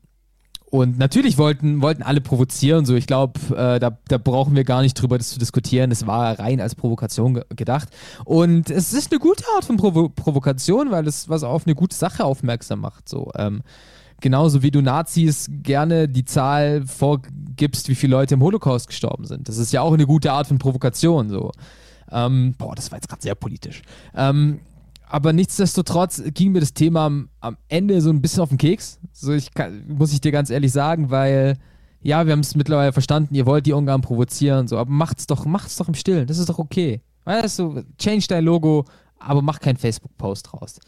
[0.69, 2.85] und natürlich wollten, wollten alle provozieren.
[2.85, 5.91] So, ich glaube, äh, da, da brauchen wir gar nicht drüber das zu diskutieren.
[5.91, 7.87] Es war rein als Provokation ge gedacht.
[8.25, 11.95] Und es ist eine gute Art von Provo Provokation, weil es was auf eine gute
[11.95, 13.07] Sache aufmerksam macht.
[13.07, 13.61] So, ähm,
[14.19, 19.47] genauso wie du Nazis gerne die Zahl vorgibst, wie viele Leute im Holocaust gestorben sind.
[19.47, 21.29] Das ist ja auch eine gute Art von Provokation.
[21.29, 21.51] So.
[22.11, 23.83] Ähm, boah, das war jetzt gerade sehr politisch.
[24.13, 24.59] Ähm,
[25.09, 28.99] aber nichtsdestotrotz ging mir das Thema am, am, Ende so ein bisschen auf den Keks.
[29.13, 31.57] So ich kann, muss ich dir ganz ehrlich sagen, weil
[32.01, 35.45] ja, wir haben es mittlerweile verstanden, ihr wollt die Ungarn provozieren, so, aber macht's doch,
[35.45, 37.01] macht's doch im Stillen, das ist doch okay.
[37.25, 38.85] Weißt du, change dein Logo,
[39.19, 40.79] aber mach keinen Facebook-Post raus.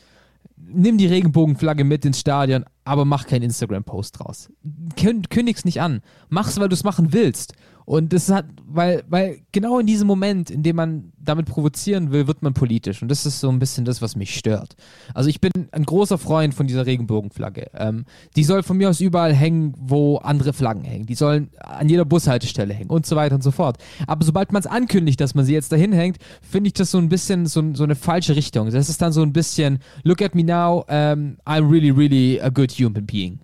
[0.56, 4.50] Nimm die Regenbogenflagge mit ins Stadion, aber mach keinen Instagram-Post raus.
[4.96, 6.02] Kündig's nicht an.
[6.30, 7.54] Mach's, weil du es machen willst.
[7.90, 12.28] Und das hat, weil, weil genau in diesem Moment, in dem man damit provozieren will,
[12.28, 13.02] wird man politisch.
[13.02, 14.76] Und das ist so ein bisschen das, was mich stört.
[15.16, 17.72] Also ich bin ein großer Freund von dieser Regenbogenflagge.
[17.74, 21.08] Ähm, die soll von mir aus überall hängen, wo andere Flaggen hängen.
[21.08, 23.80] Die sollen an jeder Bushaltestelle hängen und so weiter und so fort.
[24.06, 27.00] Aber sobald man es ankündigt, dass man sie jetzt dahin hängt, finde ich das so
[27.00, 28.70] ein bisschen so, so, eine falsche Richtung.
[28.70, 32.50] Das ist dann so ein bisschen, look at me now, um, I'm really, really a
[32.50, 33.40] good human being.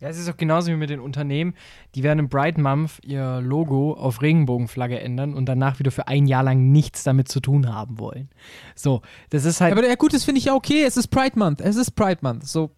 [0.00, 1.54] Ja, es ist auch genauso wie mit den Unternehmen.
[1.94, 6.26] Die werden im Bright Month ihr Logo auf Regenbogenflagge ändern und danach wieder für ein
[6.26, 8.28] Jahr lang nichts damit zu tun haben wollen.
[8.76, 9.72] So, das ist halt.
[9.72, 10.84] Aber ja, gut, das finde ich ja okay.
[10.84, 11.60] Es ist Pride Month.
[11.60, 12.46] Es ist Pride Month.
[12.46, 12.70] So,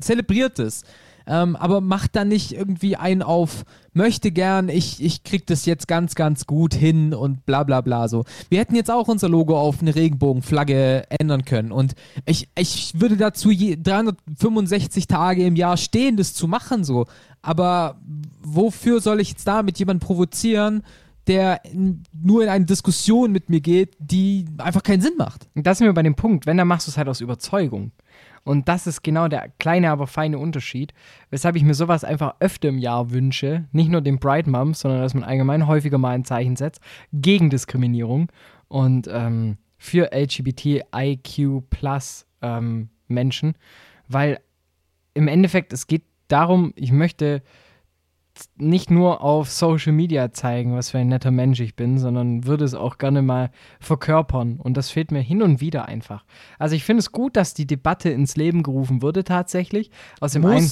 [0.00, 0.82] zelebriert es.
[1.26, 5.88] Ähm, aber macht dann nicht irgendwie einen auf, möchte gern, ich, ich krieg das jetzt
[5.88, 8.24] ganz, ganz gut hin und bla bla bla so.
[8.48, 11.94] Wir hätten jetzt auch unser Logo auf eine Regenbogenflagge ändern können und
[12.26, 17.06] ich, ich würde dazu je, 365 Tage im Jahr stehen, das zu machen so.
[17.42, 17.96] Aber
[18.42, 20.82] wofür soll ich jetzt da mit jemandem provozieren,
[21.26, 21.60] der
[22.12, 25.48] nur in eine Diskussion mit mir geht, die einfach keinen Sinn macht.
[25.54, 27.92] Und das sind wir bei dem Punkt, wenn, dann machst du es halt aus Überzeugung.
[28.44, 30.94] Und das ist genau der kleine, aber feine Unterschied,
[31.30, 33.64] weshalb ich mir sowas einfach öfter im Jahr wünsche.
[33.72, 36.80] Nicht nur den Bright Mom, sondern dass man allgemein häufiger mal ein Zeichen setzt
[37.12, 38.30] gegen Diskriminierung
[38.68, 41.64] und ähm, für LGBTIQ
[42.42, 43.54] ähm, Menschen.
[44.06, 44.38] Weil
[45.14, 47.42] im Endeffekt, es geht darum, ich möchte
[48.56, 52.64] nicht nur auf Social Media zeigen, was für ein netter Mensch ich bin, sondern würde
[52.64, 54.58] es auch gerne mal verkörpern.
[54.58, 56.24] Und das fehlt mir hin und wieder einfach.
[56.58, 59.90] Also ich finde es gut, dass die Debatte ins Leben gerufen wurde tatsächlich.
[60.20, 60.70] Aus dem, ein,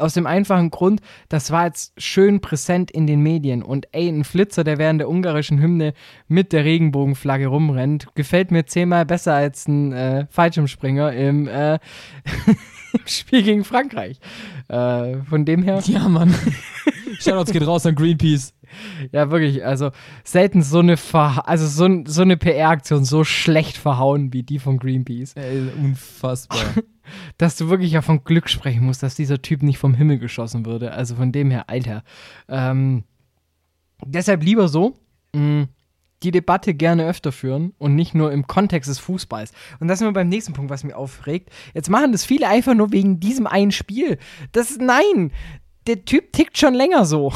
[0.00, 3.62] aus dem einfachen Grund, das war jetzt schön präsent in den Medien.
[3.62, 5.94] Und ey, ein Flitzer, der während der ungarischen Hymne
[6.28, 11.74] mit der Regenbogenflagge rumrennt, gefällt mir zehnmal besser als ein äh, Fallschirmspringer im äh,
[12.92, 14.18] im Spiel gegen Frankreich.
[14.68, 15.82] Äh, von dem her.
[15.86, 16.34] Ja, Mann.
[17.20, 18.52] Shoutouts geht raus an Greenpeace.
[19.12, 19.64] Ja, wirklich.
[19.64, 19.90] Also
[20.24, 25.34] selten so eine, also so, so eine PR-Aktion so schlecht verhauen wie die von Greenpeace.
[25.34, 26.58] Ey, unfassbar.
[27.38, 30.66] dass du wirklich ja von Glück sprechen musst, dass dieser Typ nicht vom Himmel geschossen
[30.66, 30.92] würde.
[30.92, 32.02] Also von dem her, Alter.
[32.48, 33.04] Ähm,
[34.04, 34.98] deshalb lieber so.
[35.34, 35.68] Mh, mm,
[36.22, 39.52] die Debatte gerne öfter führen und nicht nur im Kontext des Fußballs.
[39.80, 41.50] Und das sind wir beim nächsten Punkt, was mich aufregt.
[41.74, 44.18] Jetzt machen das viele einfach nur wegen diesem einen Spiel.
[44.52, 45.30] Das nein,
[45.86, 47.32] der Typ tickt schon länger so.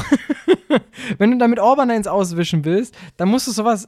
[1.17, 3.87] Wenn du damit Orban eins auswischen willst, dann musst du sowas,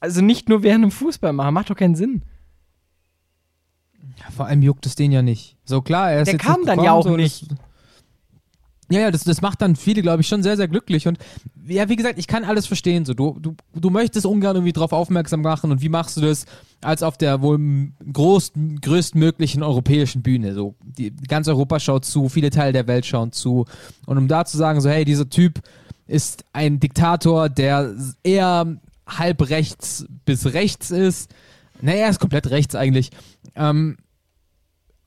[0.00, 1.54] also nicht nur während dem Fußball machen.
[1.54, 2.22] Macht doch keinen Sinn.
[4.18, 5.56] Ja, vor allem juckt es den ja nicht.
[5.64, 7.46] So klar, er ist Der jetzt kam dann ja auch so nicht.
[8.90, 11.06] Ja, ja, das, das macht dann viele, glaube ich, schon sehr, sehr glücklich.
[11.06, 11.18] Und
[11.66, 13.04] ja, wie gesagt, ich kann alles verstehen.
[13.04, 16.46] So, du, du, du möchtest Ungarn irgendwie drauf aufmerksam machen und wie machst du das
[16.80, 20.54] als auf der wohl groß, größtmöglichen europäischen Bühne?
[20.54, 23.66] So, die, ganz Europa schaut zu, viele Teile der Welt schauen zu.
[24.06, 25.60] Und um da zu sagen, so, hey, dieser Typ
[26.06, 31.30] ist ein Diktator, der eher halb rechts bis rechts ist.
[31.82, 33.10] Naja, er ist komplett rechts eigentlich.
[33.54, 33.98] Ähm,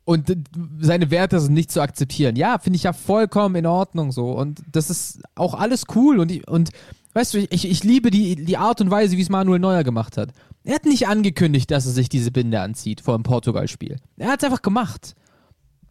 [0.03, 0.35] und
[0.79, 2.35] seine Werte sind nicht zu akzeptieren.
[2.35, 4.31] Ja, finde ich ja vollkommen in Ordnung so.
[4.31, 6.19] Und das ist auch alles cool.
[6.19, 6.69] Und, und
[7.13, 10.17] weißt du, ich, ich liebe die, die Art und Weise, wie es Manuel Neuer gemacht
[10.17, 10.31] hat.
[10.63, 13.97] Er hat nicht angekündigt, dass er sich diese Binde anzieht vor dem Portugal-Spiel.
[14.17, 15.15] Er hat es einfach gemacht.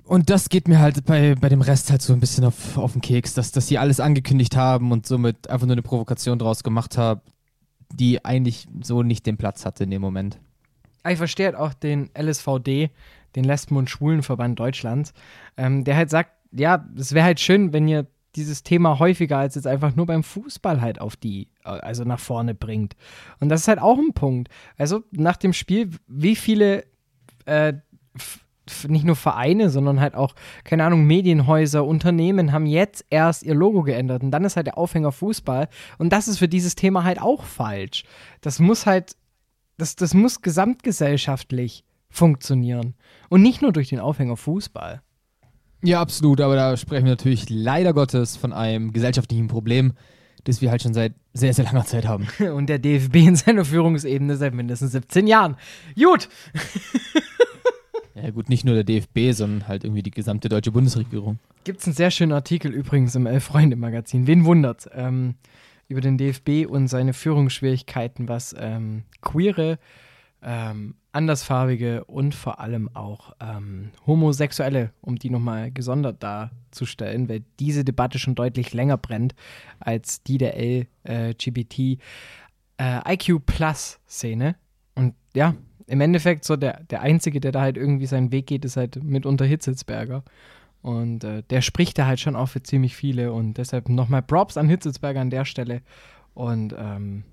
[0.04, 2.92] Und das geht mir halt bei, bei dem Rest halt so ein bisschen auf, auf
[2.92, 6.64] den Keks, dass, dass sie alles angekündigt haben und somit einfach nur eine Provokation draus
[6.64, 7.20] gemacht haben,
[7.92, 10.38] die eigentlich so nicht den Platz hatte in dem Moment.
[11.08, 12.90] Ich verstehe halt auch den LSVD,
[13.37, 15.12] den Lesben- und Schwulenverband Deutschlands,
[15.57, 18.07] ähm, der halt sagt, ja, es wäre halt schön, wenn ihr
[18.37, 22.55] dieses Thema häufiger als jetzt einfach nur beim Fußball halt auf die, also nach vorne
[22.55, 22.95] bringt.
[23.41, 24.49] Und das ist halt auch ein Punkt.
[24.76, 26.85] Also nach dem Spiel, wie viele
[27.47, 27.74] äh,
[28.87, 33.83] nicht nur Vereine, sondern halt auch, keine Ahnung, Medienhäuser, Unternehmen haben jetzt erst ihr Logo
[33.83, 35.68] geändert und dann ist halt der Aufhänger Fußball
[35.99, 38.05] und das ist für dieses Thema halt auch falsch.
[38.41, 39.16] Das muss halt,
[39.76, 42.94] das, das muss gesamtgesellschaftlich funktionieren
[43.28, 45.02] und nicht nur durch den Aufhänger Fußball.
[45.82, 49.94] Ja, absolut, aber da sprechen wir natürlich leider Gottes von einem gesellschaftlichen Problem,
[50.44, 52.26] das wir halt schon seit sehr, sehr langer Zeit haben.
[52.54, 55.56] Und der DFB in seiner Führungsebene seit mindestens 17 Jahren.
[55.96, 56.28] Gut!
[58.22, 61.38] Ja, gut, nicht nur der DFB, sondern halt irgendwie die gesamte deutsche Bundesregierung.
[61.64, 64.26] Gibt es einen sehr schönen Artikel übrigens im Elf-Freunde-Magazin.
[64.26, 64.90] Wen wundert?
[64.92, 65.36] Ähm,
[65.88, 69.78] über den DFB und seine Führungsschwierigkeiten, was ähm, queere,
[70.43, 77.84] ähm, andersfarbige und vor allem auch ähm, Homosexuelle, um die nochmal gesondert darzustellen, weil diese
[77.84, 79.34] Debatte schon deutlich länger brennt
[79.80, 81.99] als die der LGBT
[82.78, 83.18] äh,
[84.09, 84.57] Szene.
[84.95, 85.55] Und ja,
[85.86, 89.03] im Endeffekt so der, der Einzige, der da halt irgendwie seinen Weg geht, ist halt
[89.03, 90.22] mitunter Hitzelsberger.
[90.82, 93.32] Und äh, der spricht da halt schon auch für ziemlich viele.
[93.32, 95.82] Und deshalb nochmal Props an Hitzelsberger an der Stelle.
[96.32, 97.24] Und ähm,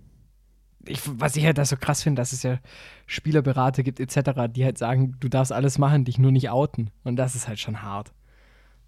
[0.88, 2.60] ich, was ich halt da so krass finde, dass es ja
[3.06, 6.90] Spielerberater gibt etc., die halt sagen, du darfst alles machen, dich nur nicht outen.
[7.04, 8.14] Und das ist halt schon hart.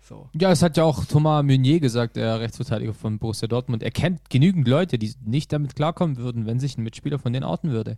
[0.02, 0.30] So.
[0.34, 3.84] Ja, es hat ja auch Thomas Meunier gesagt, der Rechtsverteidiger von Borussia Dortmund.
[3.84, 7.43] Er kennt genügend Leute, die nicht damit klarkommen würden, wenn sich ein Mitspieler von denen
[7.43, 7.97] outen würde.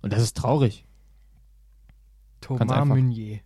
[0.00, 0.86] Und das ist traurig.
[2.40, 3.40] Thomas Meunier.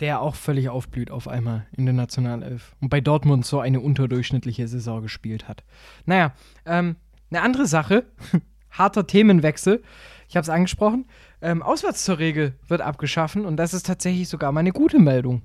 [0.00, 2.74] Der auch völlig aufblüht auf einmal in der Nationalelf.
[2.80, 5.62] Und bei Dortmund so eine unterdurchschnittliche Saison gespielt hat.
[6.06, 6.34] Naja,
[6.66, 6.96] ähm,
[7.30, 8.04] eine andere Sache.
[8.72, 9.82] Harter Themenwechsel.
[10.28, 11.06] Ich habe es angesprochen.
[11.40, 15.42] Ähm, auswärts zur Regel wird abgeschaffen und das ist tatsächlich sogar mal eine gute Meldung.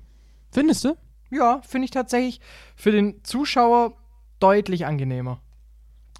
[0.50, 0.96] Findest du?
[1.30, 2.40] Ja, finde ich tatsächlich
[2.74, 3.92] für den Zuschauer
[4.40, 5.40] deutlich angenehmer.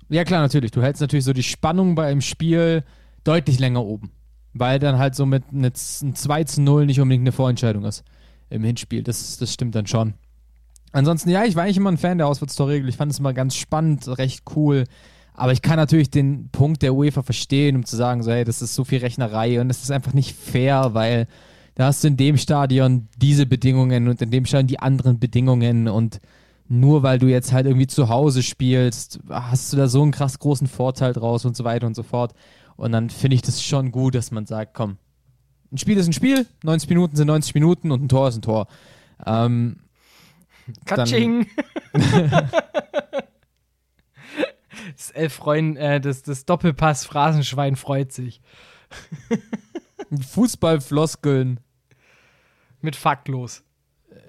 [0.08, 0.70] Ja, klar, natürlich.
[0.70, 2.84] Du hältst natürlich so die Spannung bei einem Spiel
[3.24, 4.12] deutlich länger oben
[4.58, 8.04] weil dann halt so mit einem 2 zu 0 nicht unbedingt eine Vorentscheidung ist
[8.50, 9.02] im Hinspiel.
[9.02, 10.14] Das, das stimmt dann schon.
[10.92, 12.88] Ansonsten, ja, ich war eigentlich immer ein Fan der Auswärtstorregel.
[12.88, 14.84] Ich fand es immer ganz spannend, recht cool.
[15.38, 18.60] Aber ich kann natürlich den Punkt der UEFA verstehen, um zu sagen, so, hey, das
[18.60, 21.28] ist so viel Rechnerei und es ist einfach nicht fair, weil
[21.76, 25.86] da hast du in dem Stadion diese Bedingungen und in dem Stadion die anderen Bedingungen
[25.86, 26.20] und
[26.66, 30.40] nur weil du jetzt halt irgendwie zu Hause spielst, hast du da so einen krass
[30.40, 32.34] großen Vorteil draus und so weiter und so fort.
[32.76, 34.98] Und dann finde ich das schon gut, dass man sagt, komm,
[35.70, 38.42] ein Spiel ist ein Spiel, 90 Minuten sind 90 Minuten und ein Tor ist ein
[38.42, 38.66] Tor.
[39.24, 39.76] Ähm,
[40.84, 41.46] Katsching!
[44.96, 48.40] das Elfreuen, äh, das, das Doppelpass-Phrasenschwein freut sich.
[50.20, 51.60] Fußballfloskeln.
[52.80, 53.62] Mit faktlos.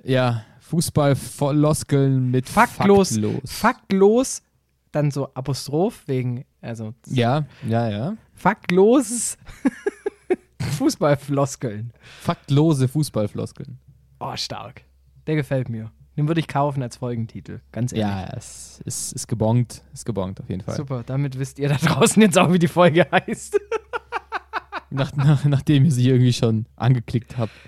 [0.03, 3.09] Ja, Fußballfloskeln mit faktlos.
[3.09, 3.41] Faktlos.
[3.45, 4.41] Faktlos,
[4.91, 6.93] dann so Apostroph wegen, also.
[7.07, 8.17] Ja, ja, ja.
[8.33, 9.37] Faktloses
[10.77, 11.93] Fußballfloskeln.
[12.21, 13.79] Faktlose Fußballfloskeln.
[14.19, 14.83] Oh, stark.
[15.27, 15.91] Der gefällt mir.
[16.19, 18.05] Den würde ich kaufen als Folgentitel, ganz ehrlich.
[18.05, 20.75] Ja, es ist, ist gebongt, ist gebongt auf jeden Fall.
[20.75, 23.57] Super, damit wisst ihr da draußen jetzt auch, wie die Folge heißt.
[24.89, 27.53] Nach, nach, nachdem ihr sie irgendwie schon angeklickt habt.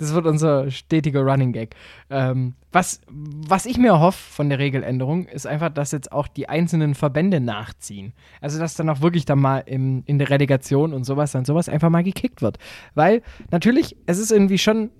[0.00, 1.76] Das wird unser stetiger Running Gag.
[2.10, 6.48] Ähm, was, was ich mir erhoffe von der Regeländerung, ist einfach, dass jetzt auch die
[6.48, 8.12] einzelnen Verbände nachziehen.
[8.40, 11.68] Also, dass dann auch wirklich dann mal im, in der Relegation und sowas dann sowas
[11.68, 12.58] einfach mal gekickt wird.
[12.94, 14.90] Weil natürlich, es ist irgendwie schon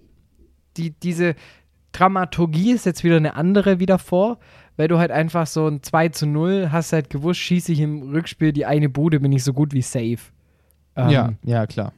[0.77, 1.35] die, diese
[1.93, 4.39] Dramaturgie ist jetzt wieder eine andere wieder vor,
[4.77, 8.03] weil du halt einfach so ein 2 zu 0 hast halt gewusst, schieße ich im
[8.03, 10.19] Rückspiel die eine Bude, bin ich so gut wie safe.
[10.97, 11.93] Ähm, ja, ja, klar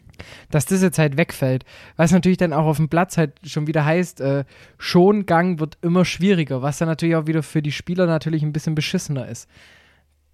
[0.50, 1.64] dass das jetzt halt wegfällt.
[1.96, 4.44] Was natürlich dann auch auf dem Platz halt schon wieder heißt, äh,
[4.76, 8.74] Schongang wird immer schwieriger, was dann natürlich auch wieder für die Spieler natürlich ein bisschen
[8.74, 9.48] beschissener ist.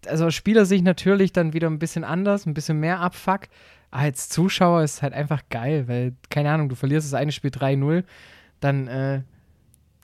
[0.06, 3.42] Also aus Spielersicht natürlich dann wieder ein bisschen anders, ein bisschen mehr Abfuck.
[3.90, 8.04] als Zuschauer ist halt einfach geil, weil, keine Ahnung, du verlierst das eine Spiel 3-0,
[8.60, 9.22] dann, äh,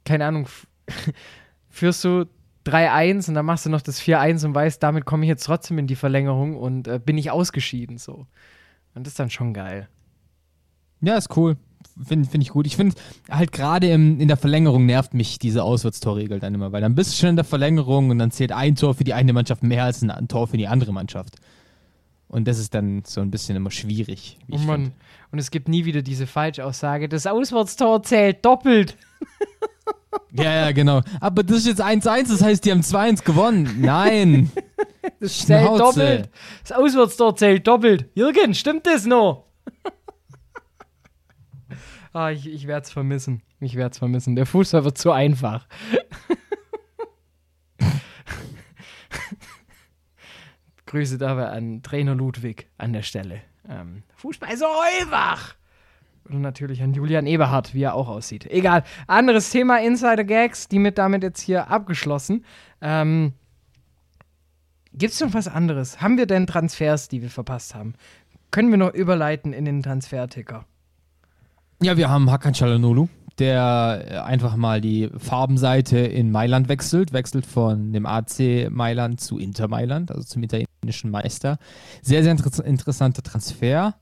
[0.04, 0.48] keine Ahnung,
[1.68, 2.26] führst du
[2.66, 5.78] 3-1 und dann machst du noch das 4-1 und weißt, damit komme ich jetzt trotzdem
[5.78, 8.26] in die Verlängerung und äh, bin ich ausgeschieden so.
[8.94, 9.88] Und das ist dann schon geil.
[11.00, 11.56] Ja, ist cool.
[12.02, 12.66] Finde find ich gut.
[12.66, 12.94] Ich finde
[13.30, 17.16] halt gerade in der Verlängerung nervt mich diese Auswärtstorregel dann immer, weil dann bist du
[17.16, 20.02] schon in der Verlängerung und dann zählt ein Tor für die eine Mannschaft mehr als
[20.02, 21.36] ein Tor für die andere Mannschaft.
[22.28, 24.38] Und das ist dann so ein bisschen immer schwierig.
[24.50, 24.92] Oh Mann.
[25.32, 28.96] Und es gibt nie wieder diese Falschaussage, das Auswärtstor zählt doppelt.
[30.32, 31.02] ja, ja, genau.
[31.20, 33.76] Aber das ist jetzt 1-1, das heißt, die haben 2-1 gewonnen.
[33.80, 34.50] Nein.
[35.20, 36.30] das zählt doppelt.
[36.62, 38.08] Das Auswärtstor zählt doppelt.
[38.14, 39.46] Jürgen, stimmt das noch?
[42.12, 43.42] ah, ich, ich werde es vermissen.
[43.60, 44.36] Ich werde es vermissen.
[44.36, 45.66] Der Fußball wird zu einfach.
[50.86, 53.42] Grüße dabei an Trainer Ludwig an der Stelle.
[53.68, 55.54] Ähm, Fußball ist einfach!
[56.30, 58.46] Und natürlich an Julian Eberhardt, wie er auch aussieht.
[58.46, 58.84] Egal.
[59.06, 62.44] Anderes Thema, Insider Gags, die mit damit jetzt hier abgeschlossen.
[62.80, 63.32] Ähm,
[64.92, 66.00] Gibt es noch was anderes?
[66.00, 67.94] Haben wir denn Transfers, die wir verpasst haben?
[68.50, 70.64] Können wir noch überleiten in den Transferticker?
[71.82, 73.08] Ja, wir haben Hakan Çalhanoğlu,
[73.38, 79.68] der einfach mal die Farbenseite in Mailand wechselt, wechselt von dem AC Mailand zu Inter
[79.68, 81.58] Mailand, also zum italienischen Meister.
[82.02, 83.94] Sehr, sehr inter interessanter Transfer.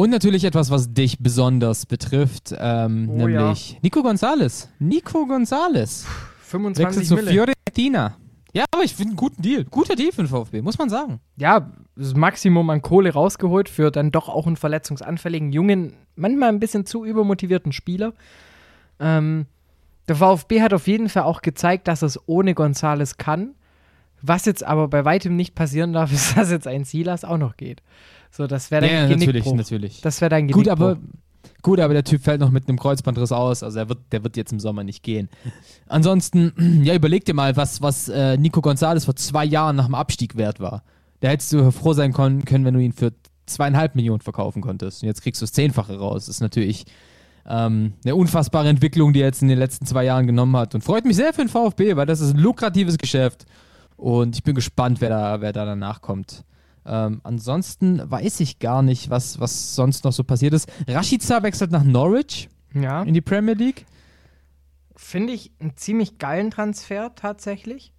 [0.00, 3.78] Und natürlich etwas, was dich besonders betrifft, ähm, oh, nämlich ja.
[3.82, 4.68] Nico González.
[4.78, 6.06] Nico González.
[6.40, 8.16] 25 Wechselt zu Fiorentina.
[8.54, 9.66] Ja, aber ich finde einen guten Deal.
[9.66, 11.20] Guter Deal für den VfB, muss man sagen.
[11.36, 16.60] Ja, das Maximum an Kohle rausgeholt für dann doch auch einen verletzungsanfälligen, jungen, manchmal ein
[16.60, 18.14] bisschen zu übermotivierten Spieler.
[19.00, 19.44] Ähm,
[20.08, 23.54] der VfB hat auf jeden Fall auch gezeigt, dass es ohne Gonzales kann.
[24.22, 27.58] Was jetzt aber bei weitem nicht passieren darf, ist, dass jetzt ein Silas auch noch
[27.58, 27.82] geht.
[28.30, 29.26] So, das wäre dein ja, Genickbruch.
[29.26, 30.00] natürlich, natürlich.
[30.02, 30.62] Das wäre dein Genickbruch.
[30.62, 30.98] Gut, aber
[31.62, 34.36] Gut, aber der Typ fällt noch mit einem Kreuzbandriss aus, also er wird, der wird
[34.36, 35.28] jetzt im Sommer nicht gehen.
[35.88, 36.52] Ansonsten,
[36.84, 40.36] ja, überleg dir mal, was, was äh, Nico Gonzalez vor zwei Jahren nach dem Abstieg
[40.36, 40.82] wert war.
[41.20, 43.12] Da hättest du froh sein können, wenn du ihn für
[43.44, 45.02] zweieinhalb Millionen verkaufen konntest.
[45.02, 46.26] Und jetzt kriegst du das Zehnfache raus.
[46.26, 46.86] Das ist natürlich
[47.46, 50.74] ähm, eine unfassbare Entwicklung, die er jetzt in den letzten zwei Jahren genommen hat.
[50.74, 53.44] Und freut mich sehr für den VfB, weil das ist ein lukratives Geschäft.
[53.96, 56.44] Und ich bin gespannt, wer da, wer da danach kommt.
[56.92, 60.68] Ähm, ansonsten weiß ich gar nicht, was, was sonst noch so passiert ist.
[60.88, 63.04] Rashica wechselt nach Norwich ja.
[63.04, 63.86] in die Premier League.
[64.96, 67.92] Finde ich einen ziemlich geilen Transfer tatsächlich.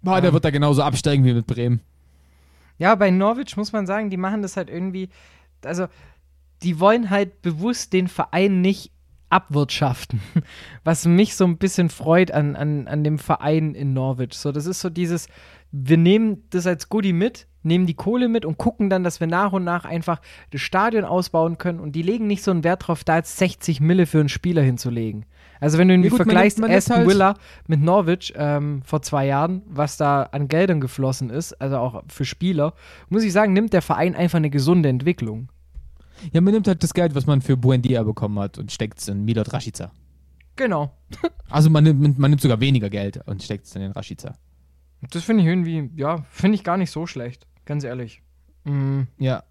[0.00, 1.82] Boah, der ähm, wird da genauso absteigen wie mit Bremen.
[2.78, 5.10] Ja, bei Norwich muss man sagen, die machen das halt irgendwie.
[5.62, 5.86] Also,
[6.62, 8.92] die wollen halt bewusst den Verein nicht
[9.30, 10.20] abwirtschaften.
[10.84, 14.34] Was mich so ein bisschen freut an, an, an dem Verein in Norwich.
[14.34, 15.28] So, das ist so dieses,
[15.72, 19.26] wir nehmen das als Goodie mit, nehmen die Kohle mit und gucken dann, dass wir
[19.26, 20.20] nach und nach einfach
[20.50, 23.80] das Stadion ausbauen können und die legen nicht so einen Wert drauf, da jetzt 60
[23.80, 25.26] Mille für einen Spieler hinzulegen.
[25.60, 27.34] Also wenn du irgendwie ja, vergleichst man, man Aston halt Villa
[27.66, 32.24] mit Norwich ähm, vor zwei Jahren, was da an Geldern geflossen ist, also auch für
[32.24, 32.74] Spieler,
[33.08, 35.48] muss ich sagen, nimmt der Verein einfach eine gesunde Entwicklung.
[36.32, 39.08] Ja, man nimmt halt das Geld, was man für Buendia bekommen hat und steckt es
[39.08, 39.92] in Milot Rashica.
[40.56, 40.92] Genau.
[41.50, 44.34] also man nimmt, man nimmt sogar weniger Geld und steckt es in den Rashica.
[45.10, 48.22] Das finde ich irgendwie, ja, finde ich gar nicht so schlecht, ganz ehrlich.
[48.64, 49.06] Mhm.
[49.18, 49.44] Ja.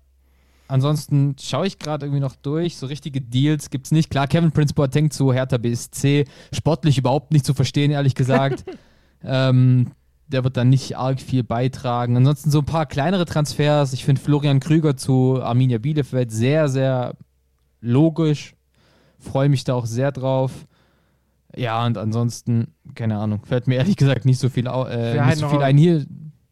[0.67, 2.77] Ansonsten schaue ich gerade irgendwie noch durch.
[2.77, 4.09] So richtige Deals gibt es nicht.
[4.09, 6.25] Klar, Kevin Prince Boateng zu Hertha BSC.
[6.51, 8.65] Sportlich überhaupt nicht zu verstehen, ehrlich gesagt.
[9.23, 9.91] ähm,
[10.27, 12.17] der wird dann nicht arg viel beitragen.
[12.17, 13.93] Ansonsten so ein paar kleinere Transfers.
[13.93, 17.15] Ich finde Florian Krüger zu Arminia Bielefeld sehr, sehr
[17.81, 18.55] logisch.
[19.19, 20.51] Freue mich da auch sehr drauf.
[21.55, 25.37] Ja, und ansonsten, keine Ahnung, fällt mir ehrlich gesagt nicht so viel, äh, nicht halt
[25.37, 26.05] so viel ein hier.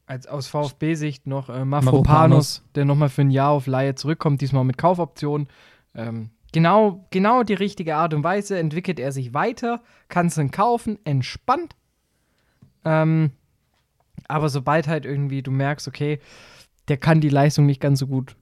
[0.06, 4.64] Als aus VfB-Sicht noch äh, Mafropanos, der nochmal für ein Jahr auf Laie zurückkommt, diesmal
[4.64, 5.48] mit Kaufoption.
[5.96, 11.00] Ähm, genau, genau die richtige Art und Weise entwickelt er sich weiter, kannst ihn kaufen,
[11.04, 11.76] entspannt.
[12.86, 13.32] Ähm,
[14.28, 16.20] aber sobald halt irgendwie du merkst, okay,
[16.88, 18.36] der kann die Leistung nicht ganz so gut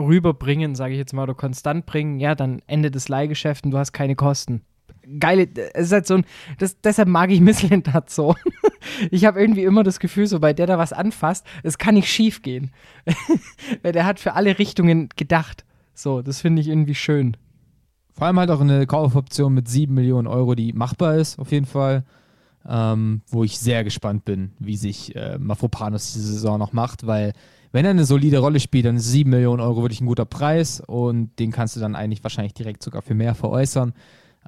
[0.00, 3.78] rüberbringen, sage ich jetzt mal, oder konstant bringen, ja, dann endet das Leihgeschäft und du
[3.78, 4.62] hast keine Kosten
[5.18, 6.24] geile, es ist halt so ein,
[6.58, 8.34] das, deshalb mag ich Misslintat so.
[9.10, 12.10] ich habe irgendwie immer das Gefühl, so bei der da was anfasst, es kann nicht
[12.10, 12.70] schief gehen.
[13.82, 15.64] Weil der hat für alle Richtungen gedacht.
[15.94, 17.36] So, das finde ich irgendwie schön.
[18.12, 21.66] Vor allem halt auch eine Kaufoption mit 7 Millionen Euro, die machbar ist, auf jeden
[21.66, 22.04] Fall.
[22.68, 27.32] Ähm, wo ich sehr gespannt bin, wie sich äh, Mafropanos diese Saison noch macht, weil
[27.70, 30.80] wenn er eine solide Rolle spielt, dann ist 7 Millionen Euro wirklich ein guter Preis
[30.84, 33.92] und den kannst du dann eigentlich wahrscheinlich direkt sogar für mehr veräußern.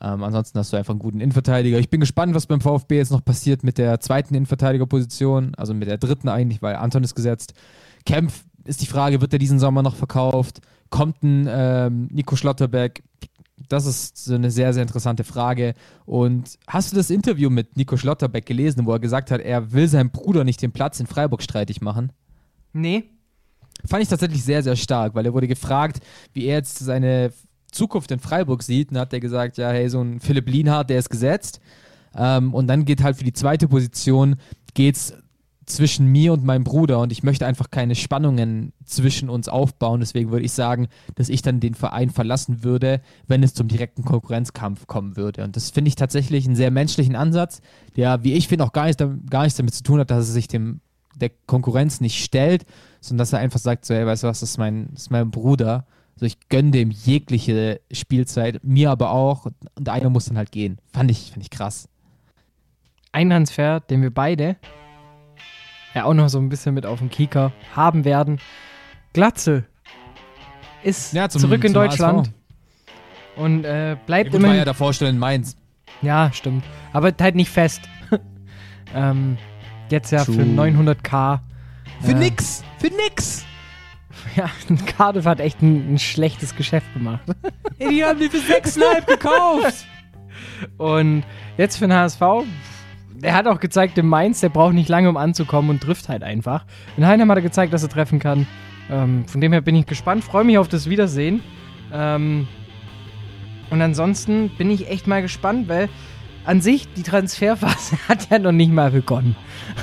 [0.00, 1.78] Ähm, ansonsten hast du einfach einen guten Innenverteidiger.
[1.78, 5.88] Ich bin gespannt, was beim VfB jetzt noch passiert mit der zweiten Innenverteidigerposition, also mit
[5.88, 7.54] der dritten eigentlich, weil Anton ist gesetzt.
[8.06, 10.60] Kempf ist die Frage, wird er diesen Sommer noch verkauft?
[10.90, 13.02] Kommt ein ähm, Nico Schlotterbeck?
[13.68, 15.74] Das ist so eine sehr, sehr interessante Frage.
[16.06, 19.88] Und hast du das Interview mit Nico Schlotterbeck gelesen, wo er gesagt hat, er will
[19.88, 22.12] seinem Bruder nicht den Platz in Freiburg streitig machen?
[22.72, 23.04] Nee.
[23.86, 26.00] Fand ich tatsächlich sehr, sehr stark, weil er wurde gefragt,
[26.32, 27.32] wie er jetzt seine
[27.70, 28.90] Zukunft in Freiburg sieht.
[28.90, 31.60] Und hat er gesagt, ja, hey, so ein Philipp Lienhardt, der ist gesetzt.
[32.14, 34.36] Ähm, und dann geht halt für die zweite Position,
[34.74, 35.14] geht's
[35.68, 40.00] zwischen mir und meinem Bruder und ich möchte einfach keine Spannungen zwischen uns aufbauen.
[40.00, 44.04] Deswegen würde ich sagen, dass ich dann den Verein verlassen würde, wenn es zum direkten
[44.04, 45.44] Konkurrenzkampf kommen würde.
[45.44, 47.60] Und das finde ich tatsächlich einen sehr menschlichen Ansatz,
[47.96, 48.98] der, wie ich finde, auch gar, nicht,
[49.30, 50.80] gar nichts damit zu tun hat, dass er sich dem
[51.14, 52.64] der Konkurrenz nicht stellt,
[53.00, 55.10] sondern dass er einfach sagt, so, hey, weißt du was, das ist mein, das ist
[55.10, 55.84] mein Bruder.
[56.14, 59.46] Also ich gönne dem jegliche Spielzeit, mir aber auch.
[59.76, 60.78] Und einer muss dann halt gehen.
[60.92, 61.88] Fand ich, fand ich krass.
[63.12, 64.56] Ein Transfer, den wir beide
[65.94, 68.40] ja auch noch so ein bisschen mit auf dem Kieker haben werden.
[69.12, 69.64] Glatze
[70.82, 72.28] ist ja, zum, zurück in Deutschland.
[72.28, 72.32] ASV.
[73.36, 74.48] Und äh, bleibt immer.
[74.48, 75.56] war ja davor schon in Mainz.
[76.02, 76.64] Ja, stimmt.
[76.92, 77.82] Aber halt nicht fest.
[78.94, 79.38] ähm,
[79.90, 80.36] jetzt ja True.
[80.36, 81.40] für 900k.
[82.02, 82.62] Für äh, nix!
[82.78, 83.44] Für nix!
[84.36, 84.50] Ja,
[84.96, 87.22] Cardiff hat echt ein, ein schlechtes Geschäft gemacht.
[87.78, 89.86] die haben die für 6,5 gekauft!
[90.76, 91.24] Und
[91.56, 92.20] jetzt für den HSV
[93.22, 96.22] er hat auch gezeigt, im Mainz, der braucht nicht lange, um anzukommen und trifft halt
[96.22, 96.64] einfach.
[96.96, 98.46] In Heinheim hat er gezeigt, dass er treffen kann.
[98.90, 101.42] Ähm, von dem her bin ich gespannt, freue mich auf das Wiedersehen.
[101.92, 102.48] Ähm,
[103.70, 105.88] und ansonsten bin ich echt mal gespannt, weil
[106.44, 109.36] an sich die Transferphase hat ja noch nicht mal begonnen.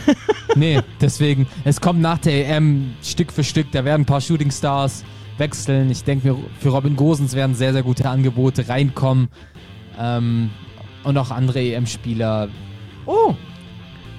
[0.56, 4.52] nee, deswegen, es kommt nach der EM Stück für Stück, da werden ein paar Shooting
[4.52, 5.04] Stars
[5.38, 5.92] wechseln.
[5.92, 9.30] Ich denke mir, für Robin Gosens werden sehr, sehr gute Angebote reinkommen.
[10.00, 10.50] Ähm,
[11.04, 12.50] und auch andere EM-Spieler
[13.06, 13.36] Oh!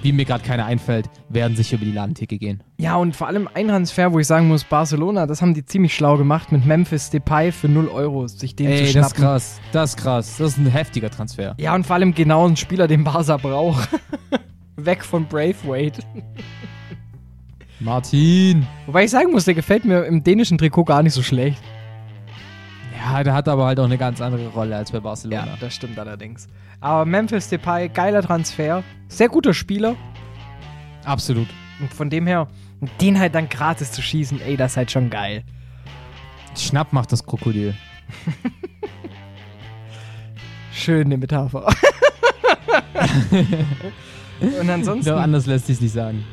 [0.03, 2.61] Wie mir gerade keiner einfällt, werden sich über die Ladentheke gehen.
[2.77, 5.95] Ja, und vor allem ein Transfer, wo ich sagen muss, Barcelona, das haben die ziemlich
[5.95, 9.01] schlau gemacht mit Memphis Depay für 0 Euro, sich den Ey, zu schnappen.
[9.01, 11.55] das ist krass, das ist krass, das ist ein heftiger Transfer.
[11.57, 13.89] Ja, und vor allem genau ein Spieler, den Barca braucht.
[14.77, 16.03] Weg von Braithwaite.
[17.79, 18.65] Martin.
[18.85, 21.61] Wobei ich sagen muss, der gefällt mir im dänischen Trikot gar nicht so schlecht.
[22.97, 25.45] Ja, der hat aber halt auch eine ganz andere Rolle als bei Barcelona.
[25.45, 26.47] Ja, das stimmt allerdings.
[26.79, 28.83] Aber Memphis Depay, geiler Transfer.
[29.07, 29.95] Sehr guter Spieler.
[31.05, 31.47] Absolut.
[31.79, 32.47] Und von dem her,
[33.01, 35.43] den halt dann gratis zu schießen, ey, das ist halt schon geil.
[36.55, 37.75] Schnapp macht das Krokodil.
[40.71, 41.67] Schöne Metapher.
[44.39, 45.09] Und ansonsten.
[45.09, 46.23] Doch anders lässt sich nicht sagen.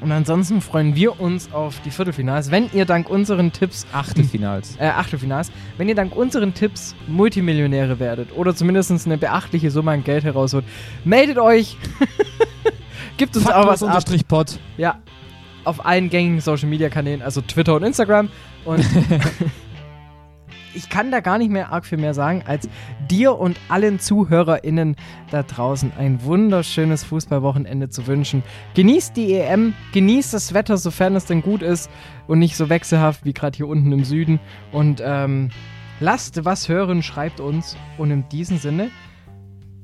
[0.00, 2.50] Und ansonsten freuen wir uns auf die Viertelfinals.
[2.50, 3.86] Wenn ihr dank unseren Tipps.
[3.92, 4.76] Achtelfinals.
[4.78, 5.52] Äh, Achtelfinals.
[5.76, 10.64] Wenn ihr dank unseren Tipps Multimillionäre werdet oder zumindest eine beachtliche Summe an Geld herausholt,
[11.04, 11.76] meldet euch.
[13.18, 14.58] Gibt uns auch was unterstrich Pod.
[14.78, 15.00] Ja.
[15.64, 18.30] Auf allen gängigen Social Media Kanälen, also Twitter und Instagram.
[18.64, 18.84] Und
[20.74, 22.68] ich kann da gar nicht mehr arg viel mehr sagen, als
[23.08, 24.96] dir und allen ZuhörerInnen
[25.30, 28.42] da draußen ein wunderschönes Fußballwochenende zu wünschen.
[28.74, 31.90] Genießt die EM, genießt das Wetter, sofern es denn gut ist
[32.26, 34.40] und nicht so wechselhaft wie gerade hier unten im Süden.
[34.72, 35.50] Und ähm,
[35.98, 37.76] lasst was hören, schreibt uns.
[37.98, 38.90] Und in diesem Sinne,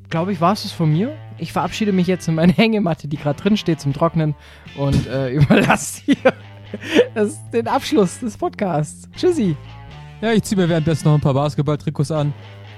[0.08, 1.16] glaube ich, war es das von mir.
[1.38, 4.34] Ich verabschiede mich jetzt in meine Hängematte, die gerade drin steht zum Trocknen
[4.76, 6.32] und äh, überlasse hier
[7.52, 9.08] den Abschluss des Podcasts.
[9.16, 9.56] Tschüssi.
[10.22, 12.32] Ja, ich ziehe mir währenddessen noch ein paar Basketball-Trikots an,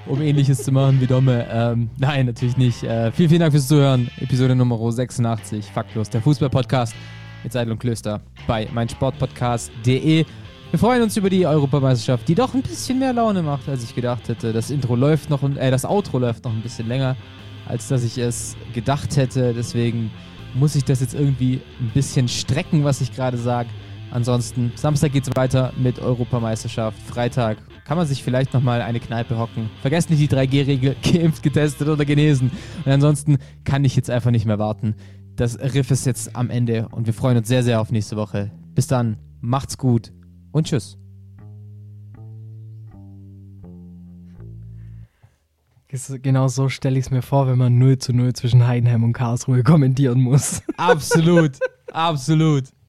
[0.07, 1.47] um ähnliches zu machen wie Domme.
[1.49, 2.83] Ähm, nein, natürlich nicht.
[2.83, 4.09] Äh, vielen, vielen Dank fürs Zuhören.
[4.19, 6.93] Episode Nummer 86, Faktlos, der Fußball-Podcast
[7.41, 10.25] mit Seidel und Klöster bei meinsportpodcast.de.
[10.71, 13.95] Wir freuen uns über die Europameisterschaft, die doch ein bisschen mehr Laune macht, als ich
[13.95, 14.51] gedacht hätte.
[14.51, 17.15] Das Intro läuft noch, äh, das Outro läuft noch ein bisschen länger,
[17.69, 19.53] als dass ich es gedacht hätte.
[19.53, 20.11] Deswegen
[20.55, 23.69] muss ich das jetzt irgendwie ein bisschen strecken, was ich gerade sage.
[24.11, 26.97] Ansonsten, Samstag geht's weiter mit Europameisterschaft.
[27.03, 29.69] Freitag kann man sich vielleicht nochmal eine Kneipe hocken.
[29.81, 32.51] Vergesst nicht die 3G-Regel, geimpft, getestet oder genesen.
[32.85, 34.95] Und ansonsten kann ich jetzt einfach nicht mehr warten.
[35.35, 38.51] Das Riff ist jetzt am Ende und wir freuen uns sehr, sehr auf nächste Woche.
[38.75, 40.11] Bis dann, macht's gut
[40.51, 40.97] und tschüss.
[46.21, 49.13] Genau so stelle ich es mir vor, wenn man 0 zu 0 zwischen Heidenheim und
[49.13, 50.61] Karlsruhe kommentieren muss.
[50.77, 51.57] Absolut,
[51.93, 52.65] absolut.